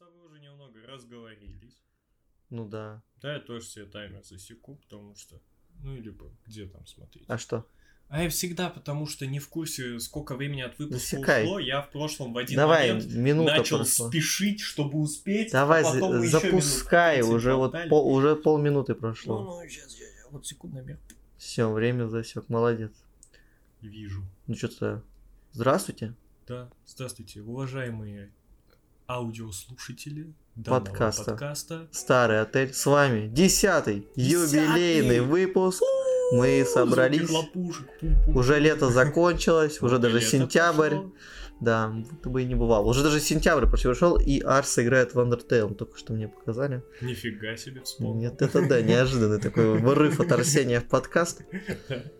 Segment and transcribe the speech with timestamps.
[0.00, 1.76] тобой уже немного разговорились.
[2.48, 3.02] Ну да.
[3.20, 5.40] Да, я тоже себе таймер засеку, потому что...
[5.82, 7.24] Ну, либо где там смотреть.
[7.28, 7.66] А что?
[8.08, 11.44] А я всегда, потому что не в курсе, сколько времени от выпуска Засекай.
[11.44, 11.58] ушло.
[11.60, 14.08] Я в прошлом в один Давай, момент начал прошла.
[14.08, 15.52] спешить, чтобы успеть.
[15.52, 17.88] Давай, а потом за- запускай, 30 уже вот болтали.
[17.88, 19.42] пол- уже полминуты Ну, прошло.
[19.62, 20.98] ну, сейчас, я, я вот секундомер.
[21.36, 22.90] Все, время засек, молодец.
[23.80, 24.24] Вижу.
[24.48, 25.02] Ну что-то.
[25.52, 26.14] Здравствуйте.
[26.48, 28.32] Да, здравствуйте, уважаемые
[29.10, 30.32] аудиослушатели
[30.64, 31.32] Подкаста.
[31.32, 31.88] подкаста.
[31.90, 33.28] Старый отель с вами.
[33.28, 35.20] Десятый юбилейный Десятый!
[35.20, 35.82] выпуск.
[36.32, 37.28] Мы собрались.
[37.28, 37.72] Пум-пум.
[38.36, 40.90] Уже лето закончилось, уже даже сентябрь.
[40.90, 41.12] пошло.
[41.60, 42.86] Да, будто бы и не бывало.
[42.86, 45.74] Уже даже сентябрь почти ушел, и Арс играет в Undertale.
[45.74, 46.82] Только что мне показали.
[47.00, 48.14] Нифига себе вспомнил.
[48.14, 51.42] Нет, это да, неожиданный такой вырыв от Арсения в подкаст.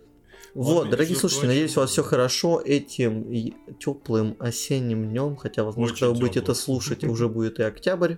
[0.54, 5.62] Вот, Ладно, дорогие слушатели, надеюсь, у вас все прочим, хорошо этим теплым осенним днем, хотя,
[5.62, 8.16] возможно, когда вы будете это слушать, уже будет и октябрь.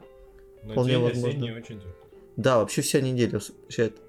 [0.65, 1.29] Но вполне возможно.
[1.29, 1.95] осенний очень тёплый.
[2.37, 3.41] Да, вообще вся неделя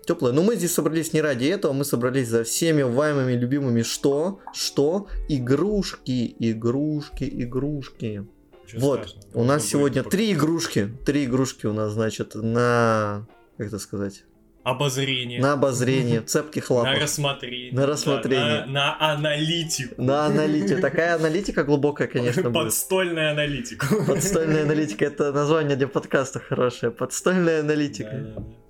[0.05, 0.33] теплая.
[0.33, 4.39] Но мы здесь собрались не ради этого, мы собрались за всеми вами любимыми что?
[4.53, 5.07] Что?
[5.27, 8.25] Игрушки, игрушки, игрушки.
[8.63, 10.95] Ничего вот, страшного, у нас сегодня три игрушки.
[11.05, 13.27] Три игрушки у нас, значит, на...
[13.57, 14.23] Как это сказать?
[14.63, 15.41] Обозрение.
[15.41, 17.01] На обозрение, цепких На лапах.
[17.01, 17.73] рассмотрение.
[17.73, 18.61] На рассмотрение.
[18.61, 20.01] Да, на, на аналитику.
[20.01, 20.77] На аналитике.
[20.77, 22.65] Такая аналитика глубокая, конечно, будет.
[22.65, 23.87] Подстольная аналитика.
[24.07, 26.91] Подстольная аналитика это название для подкаста хорошее.
[26.93, 28.09] Подстольная аналитика.
[28.11, 28.62] Да-да-да.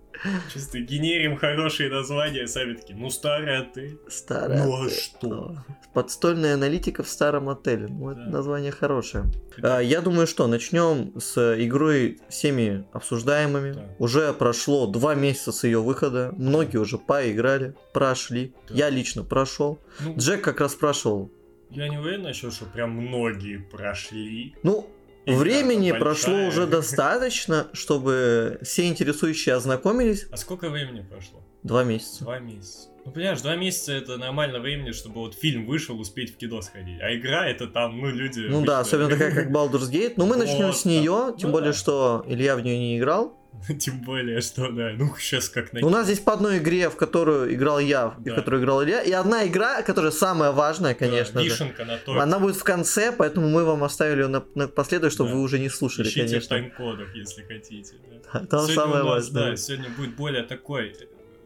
[0.53, 3.97] Чисто генерим хорошие названия, сами такие, ну старый отель.
[4.07, 4.63] Старая.
[4.65, 5.55] Ну а что?
[5.93, 7.87] Подстольная аналитика в старом отеле.
[7.87, 8.29] Ну, это Да.
[8.31, 9.25] название хорошее.
[9.61, 13.73] А, я думаю, что начнем с игрой всеми обсуждаемыми.
[13.73, 13.83] Да.
[13.99, 16.33] Уже прошло два месяца с ее выхода.
[16.37, 18.53] Многие уже поиграли, прошли.
[18.69, 18.75] Да.
[18.75, 19.79] Я лично прошел.
[19.99, 21.29] Ну, Джек как раз прошел.
[21.69, 24.55] я не уверен насчет, что прям многие прошли.
[24.63, 24.87] Ну,
[25.25, 25.99] Времени большая.
[26.01, 30.27] прошло уже достаточно, чтобы все интересующие ознакомились.
[30.31, 31.39] А сколько времени прошло?
[31.63, 32.23] Два месяца.
[32.23, 32.89] Два месяца.
[33.05, 36.99] Ну, понимаешь, два месяца это нормально времени, чтобы вот фильм вышел, успеть в кино сходить.
[37.01, 38.39] А игра это там, ну, люди...
[38.39, 40.13] Ну да, обычно- особенно такая, как Baldur's Gate.
[40.17, 41.77] Но мы начнем Вот с нее, тем Ну более, да.
[41.77, 43.37] что Илья в нее не играл.
[43.79, 45.85] Тем более, что, да, ну, сейчас как на...
[45.85, 48.33] У нас здесь по одной игре, в которую играл я, и Да.
[48.33, 51.49] в которую играл Илья, и одна игра, которая самая важная, Да, конечно же.
[51.49, 52.21] Вишенка на торте.
[52.21, 55.35] Она будет в конце, поэтому мы вам оставили ее на, напоследок, чтобы Да.
[55.37, 56.49] вы уже не слушали, Ищите в конечно.
[56.49, 57.93] тайм-кодах, если хотите.
[58.09, 58.39] да.
[58.39, 59.51] Да, Там Сегодня самое у нас, важное.
[59.51, 60.95] Да, сегодня будет более такой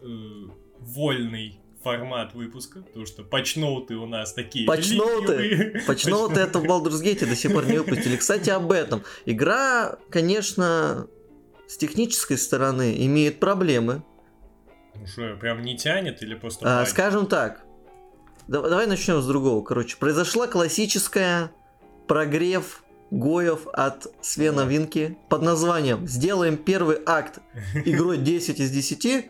[0.01, 0.07] э,
[0.79, 5.81] вольный формат выпуска, потому что патчноуты у нас такие Патчноуты?
[5.87, 8.17] Почему вот это в Baldur's Gate до сих пор не выпустили?
[8.17, 9.03] Кстати, об этом.
[9.25, 11.07] Игра, конечно,
[11.67, 14.03] с технической стороны имеет проблемы.
[14.95, 16.81] Ну что, прям не тянет или просто...
[16.81, 17.61] А, скажем так.
[18.47, 19.63] Да- Давай начнем с другого.
[19.63, 21.51] Короче, произошла классическая
[22.07, 24.69] прогрев Гоев от Свена Да.
[24.69, 27.39] Винки под названием «Сделаем первый акт
[27.85, 29.25] игрой 10 из 10»,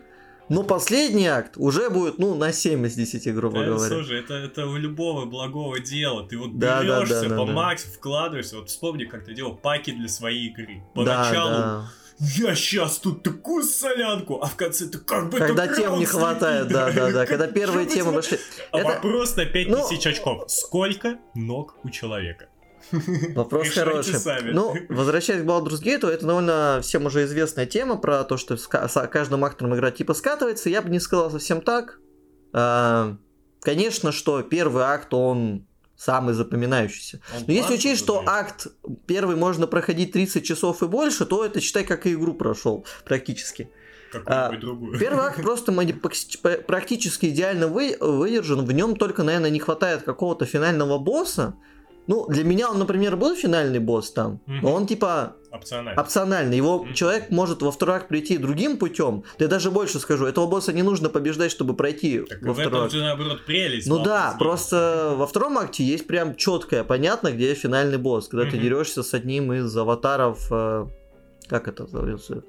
[0.49, 3.95] но последний акт уже будет, ну, на 7 из 10, грубо Да, говоря.
[3.95, 6.25] слушай, это, это у любого благого дела.
[6.25, 7.51] Ты вот Да, да, берешься да, да, по да.
[7.53, 8.55] макс, вкладываешься.
[8.57, 10.81] Вот вспомни, как ты делал паки для своей игры.
[10.95, 11.91] Да, Поначалу да.
[12.19, 16.67] Я сейчас тут такую солянку, а в конце ты как бы Когда тем не хватает,
[16.69, 16.73] слепить.
[16.75, 17.25] да, да, да.
[17.25, 18.39] Когда первые темы бы пошли.
[18.71, 20.43] А вопрос на 5000 Ну- очков.
[20.51, 22.47] Сколько ног у человека?
[23.35, 24.15] Вопрос хороший.
[24.15, 24.51] сами.
[24.51, 28.65] Ну, возвращаясь к Baldur's Gate, это довольно всем уже известная тема про то, что с
[28.67, 30.69] каждым актором игра типа скатывается.
[30.69, 31.99] Я бы не сказал совсем так.
[32.53, 33.17] А,
[33.61, 35.66] Конечно, что первый акт, он
[35.97, 37.19] самый запоминающийся.
[37.35, 38.67] Он Но если учесть, что акт
[39.07, 43.69] первый можно проходить 30 часов и больше, то это считай, как и игру прошел практически.
[44.25, 44.97] А, другую.
[44.99, 45.73] Первый акт просто
[46.67, 48.63] практически идеально вы- выдержан.
[48.65, 51.55] В нем только, наверное, не хватает какого-то финального босса.
[52.07, 56.01] Ну, для меня он, например, был финальный босс там, но он типа Опционально.
[56.01, 56.57] опциональный.
[56.57, 56.93] Его Мгм.
[56.93, 59.23] человек может во второй акт прийти другим путем.
[59.39, 62.53] Да я даже больше скажу, этого босса не нужно побеждать, чтобы пройти Так во в
[62.53, 62.91] второй этом акт.
[62.93, 63.87] же наоборот прелесть.
[63.87, 64.39] Ну да, Gate.
[64.39, 68.27] просто во втором акте есть прям четкое, понятно, где финальный босс.
[68.27, 68.63] Когда ты Мгм.
[68.63, 70.87] дерешься с одним из аватаров, э,
[71.47, 72.43] как это зовется?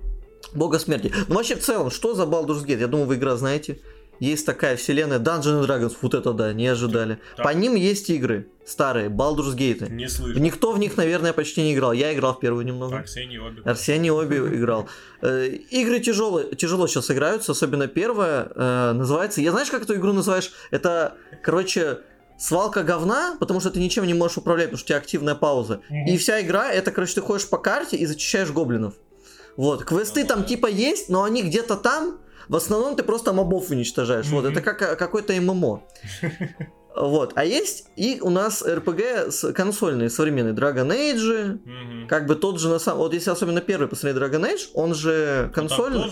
[0.55, 1.13] Бога смерти.
[1.29, 2.81] Ну вообще в целом, что за Baldur's Gate?
[2.81, 3.81] Я думаю, вы игра знаете.
[4.21, 7.19] Есть такая вселенная Dungeons and Dragons, вот это да, не ожидали.
[7.37, 7.45] Так.
[7.47, 9.89] По ним есть игры старые, Baldur's Gate.
[9.91, 10.39] Не слышу.
[10.41, 11.93] Никто в них, наверное, почти не играл.
[11.93, 12.99] Я играл в первую немного.
[12.99, 13.63] Арсений обе.
[13.65, 14.89] Арсений обе играл.
[15.23, 18.51] Э, Игры тяжелые, тяжело сейчас играются, особенно первая.
[18.55, 19.41] э, Называется.
[19.41, 20.51] Я знаешь, как эту игру называешь?
[20.71, 21.99] Это, короче,
[22.39, 25.81] свалка говна, потому что ты ничем не можешь управлять, потому что у тебя активная пауза.
[25.89, 26.07] Мгм.
[26.09, 28.95] И вся игра, это, короче, ты ходишь по карте и зачищаешь гоблинов.
[29.57, 29.85] Вот.
[29.85, 32.19] Квесты там типа есть, но они где-то там.
[32.49, 34.27] В основном ты просто мобов уничтожаешь.
[34.27, 34.53] Вот, Мгм.
[34.53, 35.83] это как э, какой-то ММО.
[36.97, 37.33] Вот.
[37.37, 40.53] А есть и у нас с консольные, современные.
[40.53, 42.09] Dragon Age, Мгм.
[42.09, 42.99] как бы тот же на самом...
[43.01, 46.03] Вот если особенно первый посмотреть Dragon Age, он же Ну, консольный.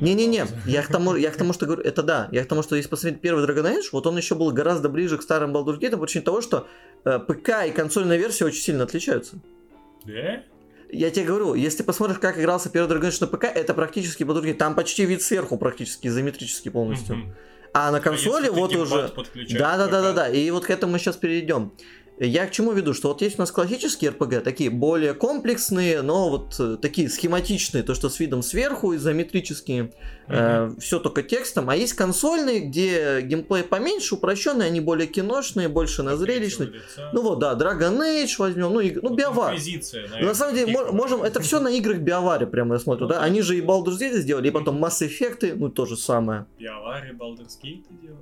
[0.00, 2.76] Не-не-не, я к тому, я к тому, что говорю, это да, я к тому, что
[2.76, 5.96] если посмотреть первый Dragon Age, вот он еще был гораздо ближе к старым Baldur's Gate,
[5.96, 6.68] по причине того, что
[7.04, 9.38] э, ПК и консольная версия очень сильно отличаются.
[10.04, 10.42] Да?
[10.96, 14.44] Я тебе говорю, если посмотришь, как игрался первый Dragon Age на ПК, это практически Baldur's
[14.44, 17.16] Gate, там почти вид сверху практически, изометрический полностью.
[17.16, 17.34] Мгм.
[17.74, 19.12] А на А консоли ты вот уже...
[19.50, 20.28] Да, да, да, да, да.
[20.28, 21.72] И вот к этому мы сейчас перейдем.
[22.18, 26.30] Я к чему веду, что вот есть у нас классические РПГ, такие более комплексные, но
[26.30, 29.92] вот э, такие схематичные, то что с видом сверху, изометрические,
[30.80, 31.68] все только текстом.
[31.68, 36.68] А есть консольные, где геймплей поменьше, упрощенные, они более киношные, больше на зрелищные.
[37.12, 39.54] Ну вот, да, Dragon Age возьмем, ну, и- ну Вот Биовар.
[40.24, 43.20] На самом деле, мо- можем, это все на играх Биоваре прямо я смотрю, Ну да?
[43.22, 46.46] Они же и Baldur's Gate сделали, и потом Mass Effect, ну, то же самое.
[46.58, 48.20] Биовари, Baldur's Gate делали.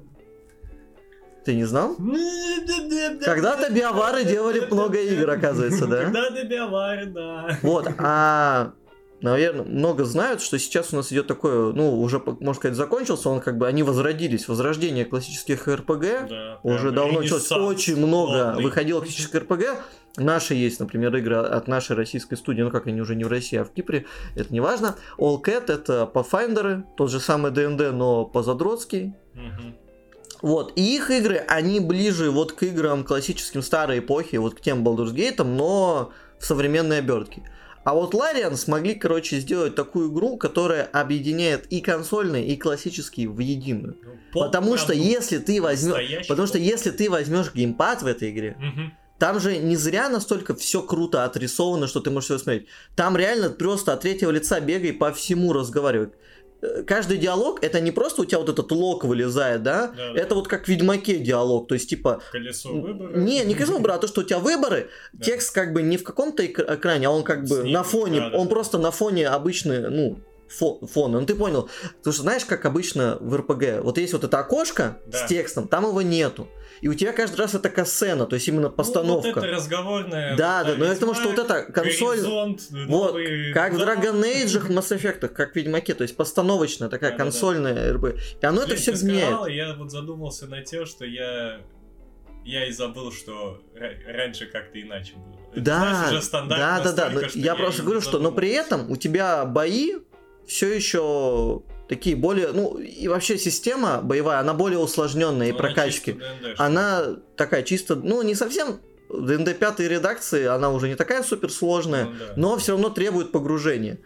[1.44, 1.96] Ты не знал?
[3.24, 6.04] Когда-то биовары делали много игр, оказывается, да?
[6.04, 7.58] Когда-то биовары, да.
[7.62, 8.72] Вот, а
[9.20, 13.40] наверное, много знают, что сейчас у нас идет такое, ну, уже, можно сказать, закончился, он
[13.40, 18.64] как бы, они возродились, возрождение классических РПГ, Да, уже давно началось, очень много полный.
[18.64, 19.64] выходило классических РПГ,
[20.16, 23.58] наши есть, например, игры от нашей российской студии, ну, как они уже не в России,
[23.58, 24.04] а в Кипре,
[24.36, 29.74] это не важно, All Cat это Pathfinder, тот же самый ДНД, но по-задротски, Мгм.
[30.44, 34.86] Вот, и их игры, они ближе вот к играм классическим старой эпохи, вот к тем
[34.86, 37.42] Baldur's Gate, но в современной обертке.
[37.84, 43.38] А вот Larian смогли, короче, сделать такую игру, которая объединяет и консольные, и классические в
[43.38, 43.96] единую.
[44.02, 46.26] Ну, Потому что если ты возьмешь...
[46.28, 48.92] Потому что если ты возьмешь геймпад в этой игре, Мгм.
[49.18, 52.66] там же не зря настолько все круто отрисовано, что ты можешь все смотреть.
[52.96, 56.08] Там реально просто от третьего лица бегай по всему разговаривай.
[56.86, 59.92] Каждый диалог это не просто у тебя вот этот лог вылезает, да?
[59.96, 60.12] Да.
[60.20, 61.68] Это вот как в Ведьмаке диалог.
[61.68, 63.16] То есть, типа, Колесо выбора.
[63.16, 65.24] не, не колесо выбора, а то, что у тебя выборы, Да.
[65.24, 68.20] текст как бы не в каком-то эк- экране, а он как бы Снизу, на фоне,
[68.20, 68.50] да, да, он да.
[68.54, 70.18] просто на фоне обычной, ну,
[70.48, 71.20] фо- фона.
[71.20, 71.68] Ну, ты понял.
[71.98, 75.18] Потому что знаешь, как обычно в РПГ, вот есть вот это окошко Да.
[75.18, 76.48] с текстом, там его нету.
[76.80, 79.28] И у тебя каждый раз это касцена, то есть именно постановка.
[79.28, 80.36] Ну, вот это разговорная...
[80.36, 82.20] Да, вот да, но я к тому, что вот это консоль...
[82.20, 83.16] Вот,
[83.54, 83.86] Как в зал.
[83.88, 87.24] Dragon Age, в Mass Effect, как в Ведьмаке, то есть постановочная такая Да-да-да.
[87.30, 88.04] консольная РП.
[88.42, 89.24] И оно это Блин, все ты меняет.
[89.28, 91.60] сказал, я вот задумался на тем, что я...
[92.44, 95.40] Я и забыл, что ра- раньше как-то иначе было.
[95.52, 97.10] Это, Да, знаешь, уже стандарт да, да, да.
[97.10, 99.94] но Я просто говорю, что, но при этом у тебя бои
[100.46, 106.18] все еще такие более, ну и вообще система боевая, она более усложненная и Ну, прокачки.
[106.56, 108.80] Она такая чисто, ну не совсем
[109.10, 112.32] ДНД пятой редакции, она уже не такая суперсложная, Ну да.
[112.36, 113.98] но все равно требует погружения.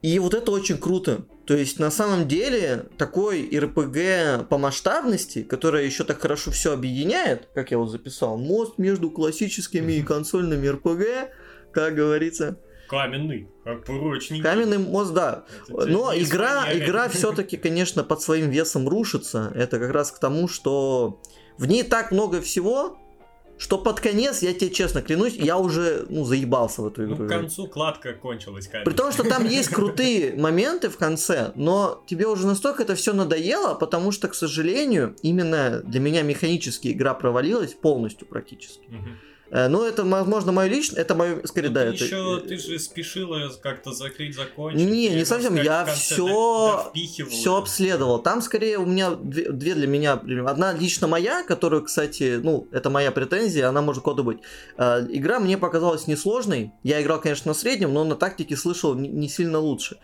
[0.00, 1.24] И вот это очень круто.
[1.44, 7.48] То есть на самом деле такой РПГ по масштабности, которая еще так хорошо все объединяет,
[7.54, 11.30] как я вот записал, мост между классическими и консольными РПГ,
[11.72, 12.58] как говорится.
[12.92, 14.42] Каменный, как прочненький.
[14.42, 15.44] Каменный мост, да.
[15.66, 19.50] Это Но игра, игра все-таки, конечно, под своим весом рушится.
[19.54, 21.18] Это как раз к тому, что
[21.56, 22.98] в ней так много всего,
[23.56, 27.26] что под конец, я тебе честно клянусь, я уже ну, заебался в эту Ну, игру.
[27.26, 28.84] к концу кладка кончилась камень.
[28.84, 33.14] При том, что там есть крутые моменты в конце, но тебе уже настолько это все
[33.14, 38.84] надоело, потому что, к сожалению, именно для меня механически игра провалилась полностью практически.
[38.88, 39.18] Мгм.
[39.54, 42.04] Э, Ну, это, возможно, мое личное, это мое, скорее, Ну, да, ты это...
[42.04, 44.80] еще, ты же спешила как-то закрыть, закончить.
[44.80, 47.30] Не, не совсем, я в конце всё- до- довпихивала.
[47.30, 48.22] все обследовал.
[48.22, 50.12] Там скорее у меня две, две для меня.
[50.46, 54.38] Одна лично моя, которую, кстати, ну, это моя претензия, она может куда быть.
[54.78, 56.72] Э, игра мне показалась несложной.
[56.82, 59.98] Я играл, конечно, на среднем, но на тактике слышал не, сильно лучше.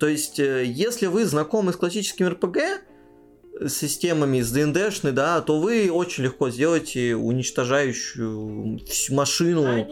[0.00, 2.58] То есть, э, если вы знакомы с классическим РПГ,
[3.68, 8.78] системами, с ДНДшной, да, то вы очень легко сделаете уничтожающую
[9.10, 9.86] машину.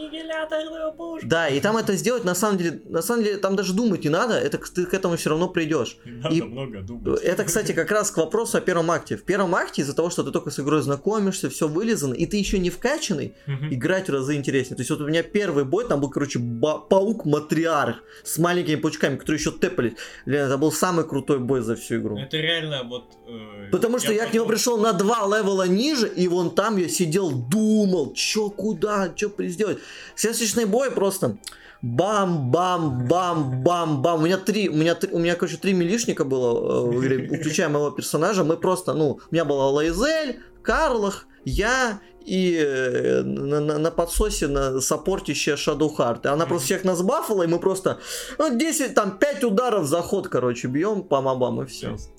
[1.22, 4.10] Да, и там это сделать на самом деле, на самом деле, там даже думать не
[4.10, 5.96] надо, это ты к этому все равно придешь.
[6.04, 7.20] Надо И- много думать.
[7.22, 9.16] Это, кстати, как раз к вопросу о первом акте.
[9.16, 12.36] В первом акте из-за того, что ты только с игрой знакомишься, все вылезано, и ты
[12.36, 13.74] еще не вкачанный, Мгм.
[13.74, 14.76] играть в разы интереснее.
[14.76, 19.38] То есть вот у меня первый бой, там был, короче, паук-матриарх с маленькими паучками, которые
[19.40, 19.92] еще тэпались.
[20.26, 22.18] Блин, это был самый крутой бой за всю игру.
[22.18, 23.04] Это реально вот...
[23.28, 26.88] э, Потому что я, к нему пришел на два левела ниже, и вон там я
[26.88, 29.78] сидел, думал, чё, куда, чё сделать.
[30.14, 31.36] Следующий бой просто
[31.82, 34.20] бам-бам-бам-бам-бам.
[34.20, 37.28] У меня три, у меня, три- у меня, короче, три милишника было э, в игре,
[37.40, 38.44] включая моего персонажа.
[38.44, 44.48] Мы просто, ну, у меня была Лайзель, Карлах, я и э, на, на- на подсосе
[44.48, 46.26] на саппортище Шадухарт.
[46.26, 47.98] Она просто всех нас бафала, и мы просто,
[48.38, 51.90] ну, 10, там, 5 ударов за ход, короче, бьем, пам-бам, и все.
[51.90, 52.10] Жесть.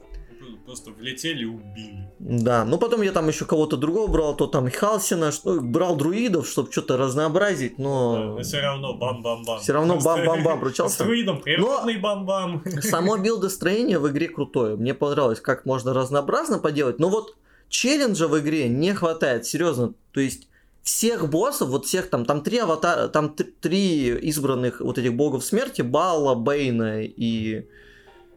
[0.68, 2.12] Просто влетели и убили.
[2.20, 6.46] Да, ну потом я там еще кого-то другого брал, то там Халсина, что, брал друидов,
[6.46, 8.14] чтобы что-то разнообразить, но...
[8.14, 9.62] Да, но все равно бам-бам-бам.
[9.62, 11.04] Все равно бам-бам-бам С пручался.
[11.06, 12.64] друидом природный бам-бам.
[12.82, 14.76] Само билдостроение в игре крутое.
[14.76, 17.00] Мне понравилось, как можно разнообразно поделать.
[17.00, 17.38] Но вот
[17.70, 19.94] челленджа в игре не хватает, серьезно.
[20.12, 20.50] То есть
[20.84, 25.82] всех боссов, вот всех там, там три аватара, там три избранных вот этих богов смерти,
[25.82, 27.68] Балла, Бейна и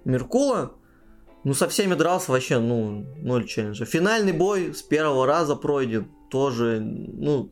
[0.04, 0.74] Меркула,
[1.44, 3.84] ну со всеми дрался вообще, ну, ноль челленджа.
[3.84, 7.50] Финальный бой с первого раза пройден, тоже, ну,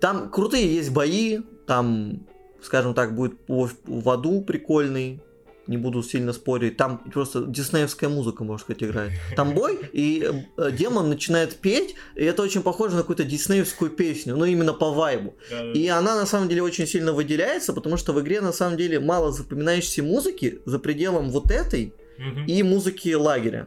[0.00, 2.26] там крутые есть бои, там,
[2.62, 5.20] скажем так, будет в, в аду прикольный,
[5.66, 9.12] не буду сильно спорить, там просто диснеевская музыка, можно сказать, играет.
[9.36, 14.36] Там бой, и э, демон начинает петь, и это очень похоже на какую-то диснеевскую песню,
[14.36, 15.36] но именно по вайбу.
[15.74, 18.98] И она на самом деле очень сильно выделяется, потому что в игре на самом деле
[18.98, 21.94] мало запоминающейся музыки за пределом вот этой
[22.46, 23.66] И музыки лагеря.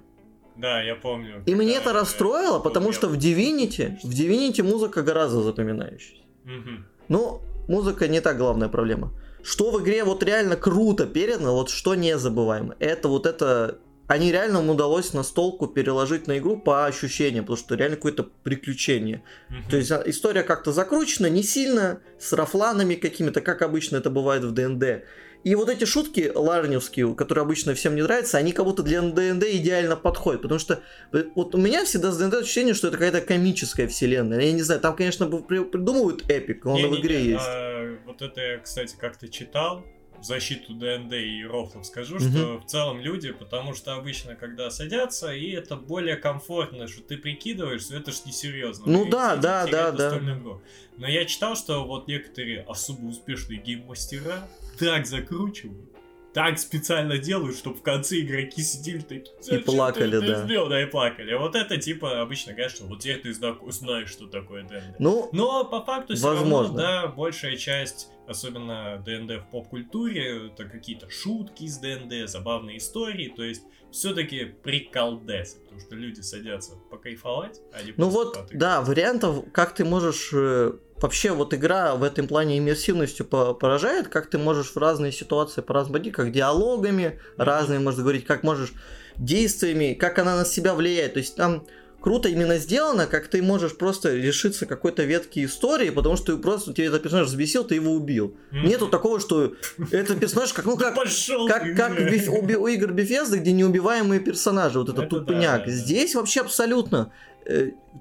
[0.56, 1.44] Да, я помню.
[1.46, 3.18] И мне Да, это расстроило, потому что в.
[3.18, 6.24] Divinity, в Divinity музыка гораздо запоминающаяся.
[6.44, 6.86] Мгм.
[7.08, 9.12] Ну, музыка не так главная проблема.
[9.44, 12.76] Что в игре вот реально круто передано, вот что незабываемо.
[12.80, 13.80] Это вот это...
[14.14, 19.24] Они реально им удалось настолку переложить на игру по ощущениям, потому что реально какое-то приключение.
[19.50, 19.70] Мгм.
[19.72, 24.44] То есть а, история как-то закручена, не сильно, с рафланами какими-то, как обычно это бывает
[24.44, 25.04] в ДНД.
[25.44, 29.44] И вот эти шутки лариановские, которые обычно всем не нравятся, они как будто для DnD
[29.46, 30.44] идеально подходят.
[30.44, 34.40] Потому что э, вот у меня всегда с DnD ощущение, что это какая-то комическая вселенная.
[34.42, 37.46] Я не знаю, там, конечно, при- придумывают эпик, он и в игре есть.
[37.46, 39.84] а, вот это я, кстати, как-то читал
[40.24, 42.32] в защиту DnD и рофлов скажу, Мгм.
[42.32, 47.18] что в целом люди, потому что обычно, когда садятся, и это более комфортно, что ты
[47.18, 48.86] прикидываешься, это ж несерьезно.
[48.88, 50.18] Ну да, да, да, да.
[50.18, 50.62] игру.
[50.98, 54.48] Но я читал, что вот некоторые особо успешные гейммастера
[54.80, 55.90] так закручивают,
[56.34, 59.36] так специально делают, чтобы в конце игроки сидели такие...
[59.42, 60.44] «Зачем ты плакали, это да.
[60.46, 61.34] сделал?» Да, и плакали.
[61.34, 65.00] Вот это типа обычно что вот теперь ты зна- знаешь, что такое DnD.
[65.00, 66.78] Ну, Но по факту все равно, Возможно.
[66.78, 73.44] да, большая часть, особенно DnD в поп-культуре, это какие-то шутки из DnD, забавные истории, то
[73.44, 78.60] есть все-таки приколдесы, потому что люди садятся покайфовать, а не ну вот, поотыграть.
[78.60, 80.30] да, вариантов, как ты можешь...
[80.34, 85.12] э, Вообще, вот игра в этом плане иммерсивностью по- поражает, как ты можешь в разные
[85.12, 88.72] ситуации по-разному водить, как диалогами разными, можно говорить, как можешь
[89.18, 91.14] действиями, как она на себя влияет.
[91.14, 91.66] То есть там
[92.04, 96.74] круто именно сделано, как ты можешь просто решиться какой-то ветки истории, потому что ты просто
[96.74, 98.36] тебе этот персонаж взбесил, ты его убил.
[98.52, 98.68] Мгм.
[98.68, 99.54] Нету такого, что
[99.92, 104.20] этот персонаж, как, ну как, Пошел как, ты, как Беф- у, игр Bethesda, где неубиваемые
[104.20, 105.62] персонажи, вот этот Это тупняк.
[105.62, 105.72] да, да.
[105.72, 107.12] Здесь вообще абсолютно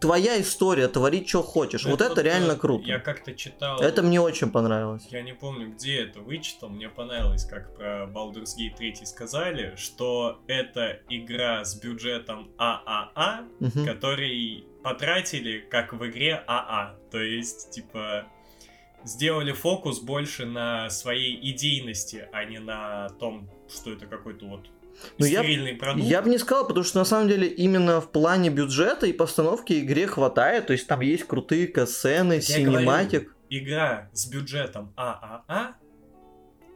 [0.01, 1.85] твоя история, творить, что хочешь.
[1.85, 2.85] вот это вот, реально э, круто.
[2.85, 3.81] Я как-то читал...
[3.81, 5.07] Это мне очень понравилось.
[5.11, 10.41] Я не помню, где это вычитал, мне понравилось, как про Baldur's Gate 3 сказали, что
[10.47, 13.85] это игра с бюджетом ААА, Мгм.
[13.87, 16.97] который потратили, как в игре АА.
[17.11, 18.27] То есть, типа,
[19.05, 24.67] сделали фокус больше на своей идейности, а не на том, что это какой-то вот
[25.19, 25.43] Ну, я-
[25.79, 26.05] продукт.
[26.07, 29.73] Я бы не сказал, потому что на самом деле именно в плане бюджета и постановки
[29.81, 30.67] игре хватает.
[30.67, 33.35] То есть там есть крутые касцены, синематик.
[33.51, 35.75] Игра с бюджетом ААА,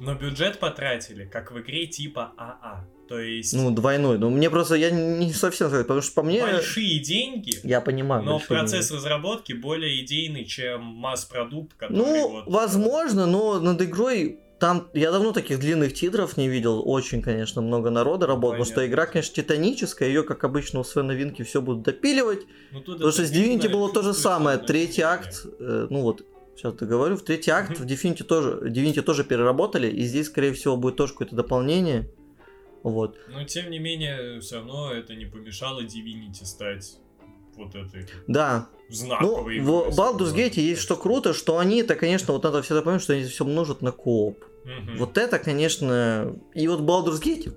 [0.00, 2.84] но бюджет потратили, как в игре типа АА.
[3.08, 4.18] То есть Ну, двойной.
[4.18, 6.42] Но мне просто, я не совсем потому что по мне...
[6.42, 8.24] большие деньги, Я понимаю.
[8.24, 8.98] но процесс деньги.
[8.98, 12.46] разработки более идейный, чем масс-продукт, который Ну, вот...
[12.48, 16.82] возможно, но над игрой там я давно таких длинных титров не видел.
[16.84, 18.52] Очень, конечно, много народа работало.
[18.52, 20.08] Потому что игра, конечно, титаническая.
[20.08, 22.46] Ее, как обычно, у своей новинки все будут допиливать.
[22.72, 24.58] Ну, Потому что с Divinity было то же самое.
[24.58, 26.24] Третий акт, э, ну вот,
[26.56, 30.76] сейчас договорю, в третий акт в Divinity тоже, Divinity тоже переработали, и здесь, скорее всего,
[30.76, 32.10] будет тоже какое-то дополнение.
[32.82, 33.18] Вот.
[33.28, 36.98] Но, тем не менее, все равно это не помешало Divinity стать
[37.56, 42.32] вот этой Да, ну, знаковой в Baldur's Gate есть что круто, что они, это, конечно,
[42.32, 44.44] вот надо всегда помнить, что они все множат на кооп.
[44.64, 44.98] Мгм.
[44.98, 47.52] Вот это, конечно, и вот Baldur's Gate,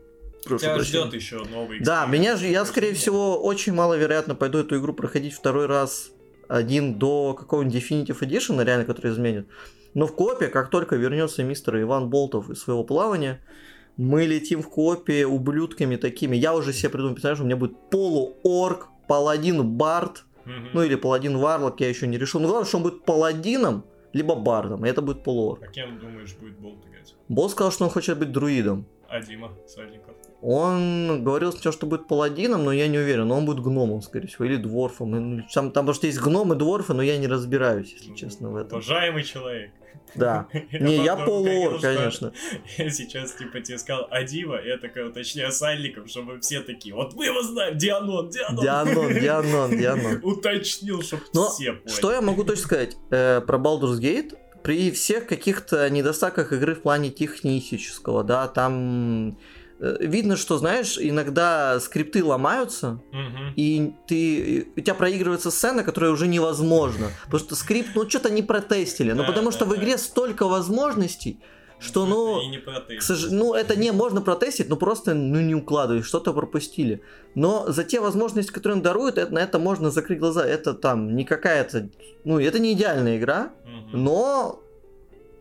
[0.45, 1.01] прошу Тебя прощения.
[1.05, 5.33] ждет еще новый Да, меня же, я, скорее всего, очень маловероятно пойду эту игру проходить
[5.33, 6.11] второй раз
[6.47, 9.47] один до какого-нибудь Definitive Edition, реально, который изменит.
[9.93, 13.39] Но в копе, как только вернется мистер Иван Болтов из своего плавания,
[13.97, 16.35] мы летим в копе ублюдками такими.
[16.35, 20.23] Я уже себе придумал персонажа, у меня будет полуорк, паладин Бард,
[20.73, 22.39] Ну или паладин Варлок, я еще не решил.
[22.39, 25.63] Но главное, что он будет паладином, либо бардом, и это будет полуорк.
[25.63, 27.15] А кем, думаешь, будет Болт играть?
[27.27, 28.85] Босс сказал, что он хочет быть друидом.
[29.09, 30.15] А Дима Сальников?
[30.41, 33.27] Он говорил сначала, что будет паладином, но я не уверен.
[33.27, 35.11] Но он будет гномом, скорее всего, или дворфом.
[35.11, 38.49] Ну, Там, там потому что есть гномы, дворфы, но я не разбираюсь, если Ну, честно,
[38.49, 38.77] в этом.
[38.77, 39.71] Уважаемый человек.
[40.15, 40.47] Да.
[40.71, 42.33] Не, я полуор, конечно.
[42.77, 47.25] Я сейчас, типа, тебе сказал Адива, я такой уточняю сальником, чтобы все такие, вот мы
[47.25, 48.63] его знаем, Дианон, Дианон.
[48.63, 50.19] Дианон, Дианон, Дианон.
[50.23, 51.95] Уточнил, чтобы все поняли.
[51.95, 54.35] Что я могу точно сказать э, про Baldur's Gate?
[54.63, 59.37] При всех каких-то недостатках игры в плане технического, да, там
[59.79, 63.53] э, видно, что, знаешь, иногда скрипты ломаются, Мгм.
[63.55, 67.07] и ты, у тебя проигрывается сцена, которая уже невозможно.
[67.25, 69.11] Потому что скрипт, ну, что-то не протестили.
[69.13, 71.39] Ну, Да, потому да, что в игре столько возможностей,
[71.79, 75.55] что, ну, И не к сож- Ну, это не можно протестить, но просто ну, не
[75.55, 77.01] укладываешь, что-то пропустили.
[77.35, 80.45] Но за те возможности, которые он дарует, это, на это можно закрыть глаза.
[80.45, 81.89] Это там не какая-то...
[82.25, 84.03] Ну, это не идеальная игра, Мгм.
[84.03, 84.59] но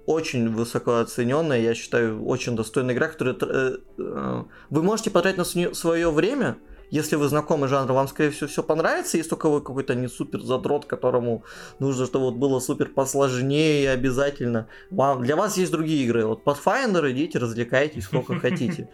[0.07, 3.37] очень высоко оцененная, я считаю, очень достойная игра, которая...
[3.41, 6.57] э, э, вы можете потратить на свое время,
[6.91, 10.09] если вы знакомы с жанром, вам, скорее всего, все понравится, если только вы какой-то не
[10.09, 11.45] супер задрот, которому
[11.79, 14.69] нужно, чтобы вот было супер посложнее обязательно.
[14.91, 16.27] Вам, для вас есть другие игры.
[16.27, 18.89] Вот Pathfinder, идите, развлекайтесь сколько хотите.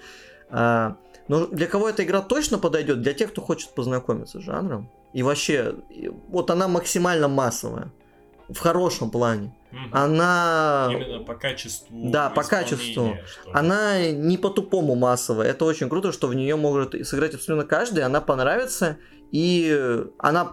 [0.51, 0.97] А,
[1.29, 3.03] Но для кого эта игра точно подойдет?
[3.03, 4.91] Для тех, кто хочет познакомиться с жанром.
[5.13, 5.77] И вообще,
[6.29, 7.93] вот она максимально массовая.
[8.49, 9.55] В хорошем плане.
[9.73, 9.91] Мгм.
[9.93, 10.89] Она...
[10.93, 13.17] Именно по качеству Да, по качеству.
[13.53, 15.49] Она не по-тупому массовая.
[15.49, 18.05] Это очень круто, что в нее может сыграть абсолютно каждый.
[18.05, 18.99] Она понравится.
[19.33, 20.53] И она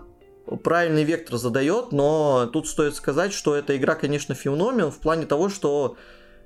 [0.64, 5.50] правильный вектор задает, но тут стоит сказать, что эта игра, конечно, феномен в плане того,
[5.50, 5.98] что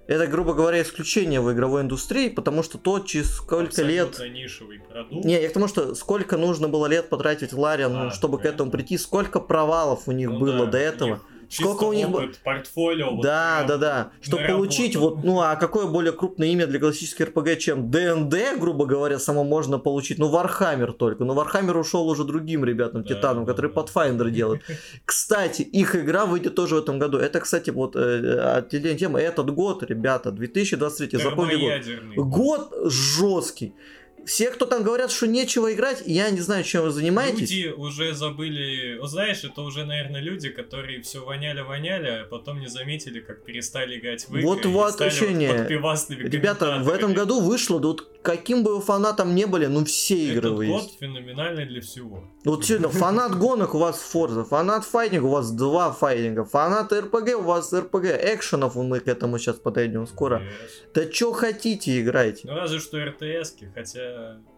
[0.08, 4.10] это, грубо говоря, исключение в игровой индустрии, потому что то, через сколько лет...
[4.10, 5.26] Абсолютно нишевый продукт.
[5.26, 8.56] Не, я к тому, что сколько нужно было лет потратить Larian, А, чтобы к понятно.
[8.56, 11.10] этому прийти, сколько провалов у них Ну было да, до этого.
[11.10, 13.16] них Сколько у них опыт, портфолио.
[13.16, 14.12] вот Да, прям да, да.
[14.22, 18.86] Чтобы получить вот, ну а какое более крупное имя для классической RPG, чем DnD, грубо
[18.86, 20.18] говоря, само можно получить.
[20.18, 21.24] Ну, Warhammer только.
[21.24, 23.82] Но Warhammer ушел уже другим ребятам, Да, титанам, да, которые да.
[23.82, 24.62] Pathfinder делают.
[25.06, 27.18] Кстати, их игра выйдет тоже в этом году.
[27.18, 29.20] Это, кстати, вот э, отдельная тема.
[29.20, 32.28] Этот год, ребята, 2023, запомните год.
[32.28, 33.74] Год жесткий.
[34.26, 37.52] Все, кто там говорят, что нечего играть, я не знаю, чем вы занимаетесь.
[37.52, 43.20] Люди уже забыли, знаешь, это уже, наверное, люди, которые все воняли-воняли, а потом не заметили,
[43.20, 45.48] как перестали играть в игры Вот вот не.
[45.80, 49.86] вот Ребята, в этом году вышло, да вот каким бы вы фанатом не были, ну
[49.86, 51.00] все игры Этот вы год есть.
[51.00, 52.24] феноменальный для всего.
[52.44, 57.38] Вот серьезно, фанат гонок у вас Форза, фанат файтинга у вас два файтинга, фанат РПГ
[57.38, 60.42] у вас РПГ, экшенов мы к этому сейчас подойдем скоро.
[60.42, 61.06] Yes.
[61.06, 62.42] Да что хотите играйте.
[62.46, 64.15] Ну, разве что РТСки, хотя...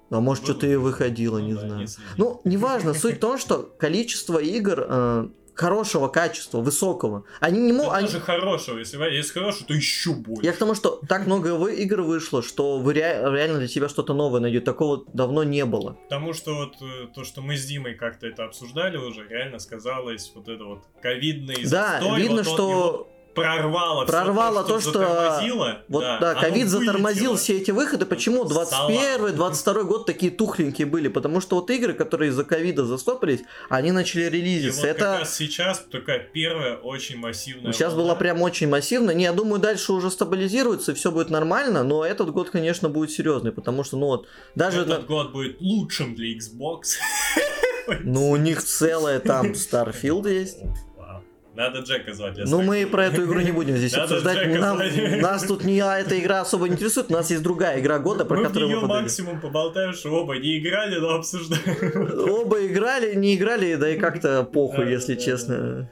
[0.10, 1.88] А может что-то и выходило, Ну не да, знаю.
[1.88, 2.10] следил.
[2.18, 7.94] Ну, неважно, суть в том, что количество игр э, хорошего качества, высокого, они не могут...
[8.00, 10.46] даже хорошего, если, если хорошего, то еще больше.
[10.46, 14.14] Я к тому, что так много игр вышло, что вы ре- реально для себя что-то
[14.14, 14.64] новое найдете.
[14.64, 15.98] Такого давно не было.
[16.10, 20.32] Потому что вот э, то, что мы с Димой как-то это обсуждали уже, реально сказалось
[20.36, 23.08] вот это вот ковидный Да, застой, видно, вот что его
[23.42, 27.38] прорвало, Прорвало то, что- затормозило, Вот да, оно ковид затормозил вылетело.
[27.38, 28.06] все эти выходы.
[28.06, 28.88] Почему Вот салат.
[28.92, 31.08] 21 22 год такие тухленькие были?
[31.08, 34.82] Потому что вот игры, которые из-за ковида застопились, они начали И вот релизиться.
[34.82, 38.08] как Это раз сейчас такая первая очень массивная сейчас волна.
[38.10, 39.12] было прям очень массивно.
[39.12, 43.52] Не, я думаю, дальше уже стабилизируется, все будет нормально, но этот год, конечно, будет серьезный,
[43.52, 44.82] потому что, ну вот, даже...
[44.82, 46.98] Этот на- год будет лучшим для Xbox.
[48.04, 50.58] Ну, у них целое там Starfield есть.
[51.58, 52.38] Надо Джека звать.
[52.46, 54.60] Ну, мы про эту игру не будем здесь Надо обсуждать.
[54.60, 54.80] Нам-
[55.22, 57.10] нас тут не а, эта игра особо не интересует.
[57.10, 59.02] У нас есть другая игра года, про Мы в которую нее мы подали.
[59.02, 62.30] максимум поболтаем, что оба не играли, но обсуждаем.
[62.30, 65.90] Оба играли, не играли, да и как-то похуй, если честно.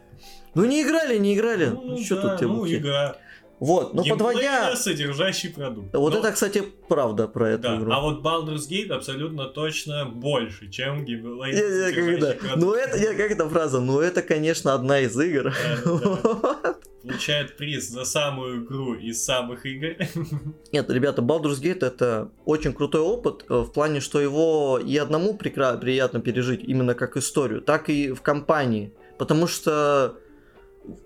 [0.54, 1.66] Ну не играли, не играли.
[1.66, 3.18] Ну, что тут тебе ну, игра.
[3.60, 4.40] Вот, ну подводя...
[4.42, 5.94] Геймплейно содержащий продукт.
[5.94, 7.92] Вот Но- это, кстати, правда про эту Да, игру.
[7.92, 12.56] а вот Baldur's Gate абсолютно точно больше, чем геймплей содержащий это, продукт.
[12.58, 15.54] ну это, не, как эта фраза, ну это, конечно, одна из игр.
[15.84, 19.96] Да, Получает приз за самую игру из самых игр.
[20.72, 25.36] Нет, ребята, Baldur's Gate это очень крутой опыт э, в плане, что его и одному
[25.36, 28.92] приятно пережить, именно как историю, так и в компании.
[29.20, 30.18] Потому что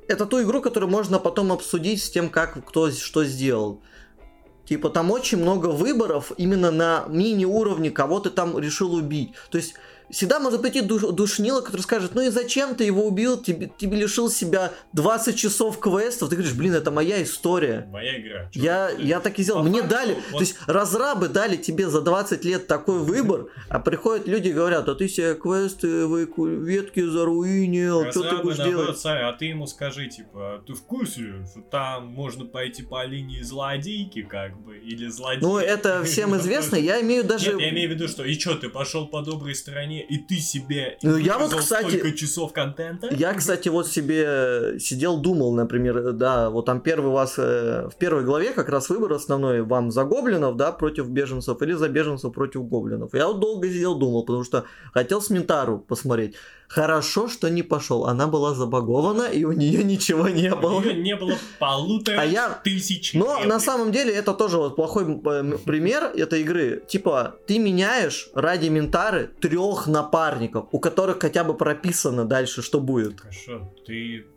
[0.08, 3.82] это ту игру, которую можно потом обсудить с тем, как кто что сделал.
[4.66, 9.34] Типа там очень много выборов именно на мини-уровне, кого ты там решил убить.
[9.50, 9.74] То есть
[10.12, 13.98] всегда может прийти душ- душнило, который скажет, ну и зачем ты его убил, тебе, тебе
[13.98, 16.30] лишил себя 20 часов квестов.
[16.30, 17.88] Ты говоришь, блин, это моя история.
[17.92, 18.50] Моя игра.
[18.54, 19.62] Я, я так и сделал.
[19.64, 23.48] по Мне факту, дали, вот- то есть разрабы дали тебе за 20 лет такой выбор,
[23.70, 28.58] а приходят люди и говорят, а ты себе квесты, ветки заруинил, что ты Разрабы, будешь
[28.58, 29.00] наоборот, делать?
[29.00, 33.06] сами, а ты ему скажи, типа, «А ты в курсе, что там можно пойти по
[33.06, 35.42] линии злодейки, как бы, или злодей.
[35.42, 37.52] Ну, это всем известно, я имею даже...
[37.54, 40.36] Нет, я имею в виду, что и что, ты пошел по доброй стороне, и ты
[40.36, 43.08] себе Ну, я вот, кстати, столько часов контента?
[43.12, 48.24] Я, кстати, вот себе сидел, думал, например, да, вот там первый вас, э, в первой
[48.24, 52.68] главе как раз выбор основной вам за гоблинов, да, против беженцев, или за беженцев против
[52.68, 53.14] гоблинов.
[53.14, 56.36] Я вот долго сидел, думал, потому что хотел с Ментару посмотреть.
[56.70, 58.06] Хорошо, что не пошел.
[58.06, 60.82] Она была забагована, и у нее ничего не У было.
[60.82, 63.50] нее не было полутора А я- тысяч Но реплик.
[63.50, 66.84] на самом деле это тоже вот плохой э, пример этой игры.
[66.88, 73.20] Типа, ты меняешь ради Ментары трех напарников, у которых хотя бы прописано дальше, что будет.
[73.20, 74.28] Хорошо, ты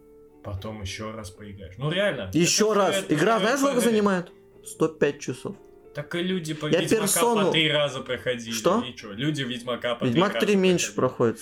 [0.42, 1.74] потом еще раз поиграешь.
[1.76, 2.30] Ну реально.
[2.32, 2.94] Еще Это раз.
[2.94, 4.32] же- это Игра знаешь, сколько занимает?
[4.64, 5.54] 105 часов.
[5.94, 8.52] Так и люди по Я Ведьмака персону- по три раза проходили.
[8.54, 8.82] Что?
[8.96, 11.38] Чё, люди Ведьмака по Ведьмак три 3 раза меньше проходит.